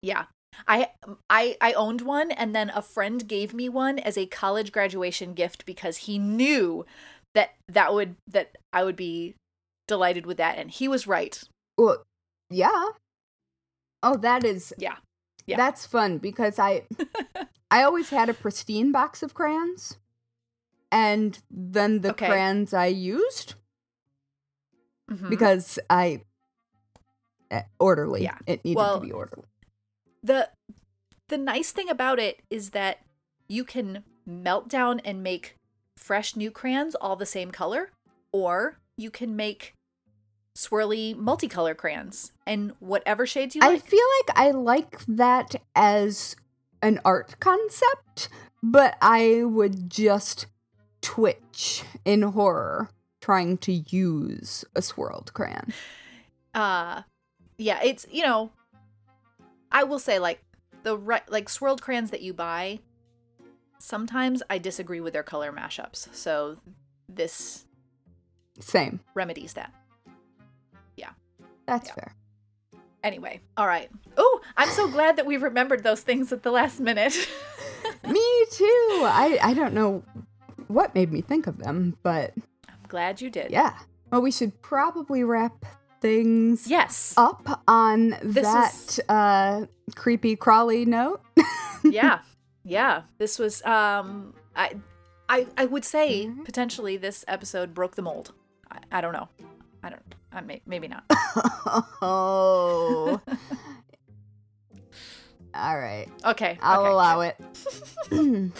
yeah, 0.01 0.25
I 0.67 0.89
I 1.29 1.57
I 1.61 1.73
owned 1.73 2.01
one, 2.01 2.31
and 2.31 2.55
then 2.55 2.69
a 2.69 2.81
friend 2.81 3.27
gave 3.27 3.53
me 3.53 3.69
one 3.69 3.99
as 3.99 4.17
a 4.17 4.25
college 4.25 4.71
graduation 4.71 5.33
gift 5.33 5.65
because 5.65 5.97
he 5.97 6.17
knew 6.19 6.85
that 7.33 7.51
that 7.67 7.93
would 7.93 8.15
that 8.27 8.57
I 8.73 8.83
would 8.83 8.95
be 8.95 9.35
delighted 9.87 10.25
with 10.25 10.37
that, 10.37 10.57
and 10.57 10.69
he 10.71 10.87
was 10.87 11.07
right. 11.07 11.41
well, 11.77 12.03
yeah. 12.49 12.89
Oh, 14.01 14.15
that 14.17 14.43
is 14.45 14.73
Yeah, 14.77 14.97
Yeah. 15.45 15.57
That's 15.57 15.85
fun 15.85 16.17
because 16.19 16.57
I 16.59 16.87
I 17.71 17.83
always 17.83 18.09
had 18.09 18.29
a 18.29 18.33
pristine 18.33 18.91
box 18.91 19.21
of 19.23 19.33
crayons. 19.33 19.97
And 20.91 21.37
then 21.51 22.01
the 22.01 22.09
Okay. 22.11 22.25
crayons 22.27 22.73
I 22.73 22.87
used 22.87 23.53
Mhm. 25.11 25.29
because 25.29 25.77
I 25.89 26.23
eh, 27.51 27.63
orderly. 27.79 28.23
Yeah. 28.23 28.37
It 28.47 28.63
needed 28.65 28.77
Well, 28.77 28.99
to 28.99 29.05
be 29.05 29.11
orderly. 29.11 29.45
The 30.23 30.49
the 31.27 31.37
nice 31.37 31.71
thing 31.71 31.89
about 31.89 32.19
it 32.19 32.41
is 32.49 32.71
that 32.71 32.99
you 33.47 33.63
can 33.63 34.03
melt 34.25 34.67
down 34.67 34.99
and 35.01 35.23
make 35.23 35.55
fresh 35.97 36.35
new 36.35 36.51
crayons 36.51 36.95
all 36.95 37.15
the 37.15 37.25
same 37.25 37.51
color, 37.51 37.91
or 38.31 38.79
you 38.97 39.11
can 39.11 39.35
make 39.35 39.73
swirly 40.55 41.15
multicolor 41.15 41.75
crayons 41.75 42.33
and 42.45 42.73
whatever 42.79 43.25
shades 43.25 43.55
you 43.55 43.61
I 43.63 43.69
like. 43.69 43.83
I 43.83 43.87
feel 43.87 44.05
like 44.19 44.37
I 44.37 44.51
like 44.51 45.05
that 45.07 45.55
as 45.75 46.35
an 46.81 46.99
art 47.05 47.39
concept, 47.39 48.29
but 48.61 48.97
I 49.01 49.43
would 49.43 49.89
just 49.89 50.47
twitch 51.01 51.83
in 52.03 52.23
horror 52.23 52.89
trying 53.21 53.57
to 53.59 53.71
use 53.71 54.65
a 54.75 54.81
swirled 54.81 55.33
crayon. 55.33 55.73
uh 56.53 57.03
yeah 57.57 57.79
it's 57.83 58.07
you 58.11 58.23
know 58.23 58.49
i 59.71 59.83
will 59.83 59.99
say 59.99 60.19
like 60.19 60.41
the 60.83 60.97
right 60.97 61.29
like 61.31 61.49
swirled 61.49 61.81
crayons 61.81 62.11
that 62.11 62.21
you 62.21 62.33
buy 62.33 62.79
sometimes 63.79 64.41
i 64.49 64.57
disagree 64.57 64.99
with 65.01 65.13
their 65.13 65.23
color 65.23 65.51
mashups 65.51 66.07
so 66.13 66.57
this 67.07 67.65
Same. 68.59 68.99
remedies 69.13 69.53
that 69.53 69.73
Yeah. 70.95 71.11
That's 71.65 71.87
Yeah. 71.89 71.93
fair. 71.95 72.15
Anyway, 73.01 73.39
all 73.55 73.65
right. 73.65 73.89
Oh, 74.17 74.41
I'm 74.57 74.67
so 74.71 74.89
glad 74.89 75.15
that 75.15 75.25
we 75.25 75.37
remembered 75.37 75.83
those 75.83 76.01
things 76.01 76.33
at 76.33 76.43
the 76.43 76.51
last 76.51 76.81
minute. 76.81 77.15
me 78.03 78.45
too. 78.51 79.01
I 79.05 79.39
I 79.41 79.53
don't 79.53 79.73
know 79.73 80.03
what 80.67 80.93
made 80.93 81.09
me 81.09 81.21
think 81.21 81.47
of 81.47 81.59
them, 81.59 81.95
but 82.03 82.33
I'm 82.67 82.75
glad 82.89 83.21
you 83.21 83.29
did. 83.29 83.51
yeah. 83.51 83.77
Well, 84.11 84.21
we 84.21 84.31
should 84.31 84.61
probably 84.61 85.23
wrap 85.23 85.65
things 86.01 86.67
Yes. 86.67 87.13
up 87.17 87.61
on 87.67 88.15
This 88.23 88.43
that 88.45 88.73
is- 88.73 88.99
uh, 89.09 89.65
creepy 89.95 90.35
crawly 90.35 90.85
note. 90.85 91.21
yeah. 91.83 92.19
Yeah. 92.63 93.03
This 93.17 93.37
was 93.39 93.63
um 93.65 94.33
I 94.55 94.73
I 95.27 95.47
I 95.57 95.65
would 95.65 95.85
say 95.85 96.25
Mhm. 96.27 96.45
potentially 96.45 96.97
this 96.97 97.23
episode 97.27 97.73
broke 97.73 97.95
the 97.95 98.01
mold. 98.01 98.33
I, 98.71 98.77
I 98.97 99.01
don't 99.01 99.13
know. 99.13 99.27
I 99.83 99.89
don't 99.89 100.01
I 100.31 100.41
may, 100.41 100.61
maybe 100.65 100.87
not. 100.87 101.03
oh. 102.01 103.19
All 105.55 105.79
right. 105.79 106.07
Okay. 106.23 106.59
I'll 106.61 106.81
okay, 106.81 106.89
allow 106.91 107.21
it. 107.21 107.35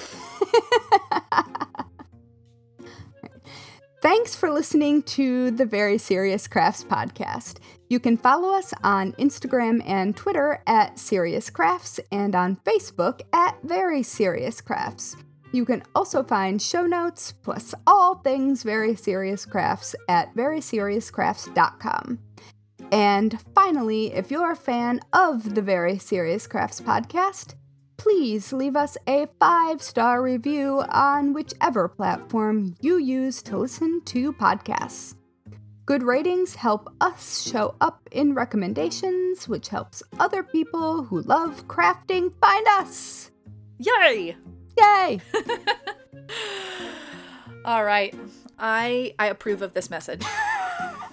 Thanks 4.02 4.34
for 4.34 4.50
listening 4.50 5.04
to 5.04 5.52
the 5.52 5.66
Very 5.66 5.98
Serious 5.98 6.48
Crafts 6.48 6.86
podcast. 6.86 7.58
You 7.90 8.00
can 8.00 8.16
follow 8.16 8.54
us 8.54 8.74
on 8.82 9.12
Instagram 9.14 9.84
and 9.86 10.16
Twitter 10.16 10.64
at 10.68 10.98
Serious 10.98 11.50
Crafts 11.50 12.00
and 12.10 12.34
on 12.34 12.56
Facebook 12.66 13.20
at 13.34 13.58
Very 13.64 14.02
Serious 14.04 14.62
Crafts. 14.62 15.18
You 15.52 15.66
can 15.66 15.84
also 15.94 16.24
find 16.24 16.62
show 16.62 16.86
notes 16.86 17.34
plus 17.44 17.76
all 17.86 18.16
things 18.20 18.64
Very 18.64 18.96
Serious 18.96 19.46
Crafts 19.46 19.96
at 20.08 20.34
veryseriouscrafts.com. 20.34 22.20
And 22.94 23.42
finally, 23.54 24.14
if 24.14 24.32
you're 24.32 24.52
a 24.54 24.56
fan 24.56 25.02
of 25.12 25.56
the 25.56 25.62
Very 25.62 25.98
Serious 25.98 26.48
Crafts 26.48 26.80
podcast, 26.80 27.56
please 28.00 28.54
leave 28.54 28.78
us 28.78 28.98
a 29.06 29.28
five 29.40 29.82
star 29.82 30.24
review 30.24 30.84
on 30.90 31.34
whichever 31.34 31.88
platform 31.88 32.76
you 32.82 32.98
use 32.98 33.44
to 33.44 33.58
listen 33.58 34.02
to 34.06 34.34
podcasts. 34.34 35.16
Good 35.86 36.04
ratings 36.04 36.56
help 36.56 36.92
us 37.02 37.48
show 37.48 37.76
up 37.82 38.08
in 38.12 38.34
recommendations, 38.34 39.48
which 39.48 39.68
helps 39.68 40.02
other 40.18 40.44
people 40.44 41.04
who 41.04 41.22
love 41.22 41.68
crafting 41.68 42.34
find 42.40 42.66
us. 42.80 43.32
Yay! 43.78 44.38
Yay! 44.78 45.20
All 47.66 47.84
right. 47.84 48.16
I 48.58 49.14
I 49.20 49.28
approve 49.28 49.62
of 49.62 49.74
this 49.74 49.90
message. 49.90 50.24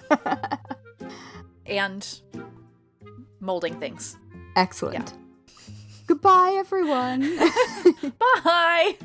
and 1.65 2.21
molding 3.41 3.77
things. 3.79 4.17
Excellent. 4.55 5.13
Goodbye, 6.07 6.55
everyone. 6.57 7.37
Bye. 8.43 8.97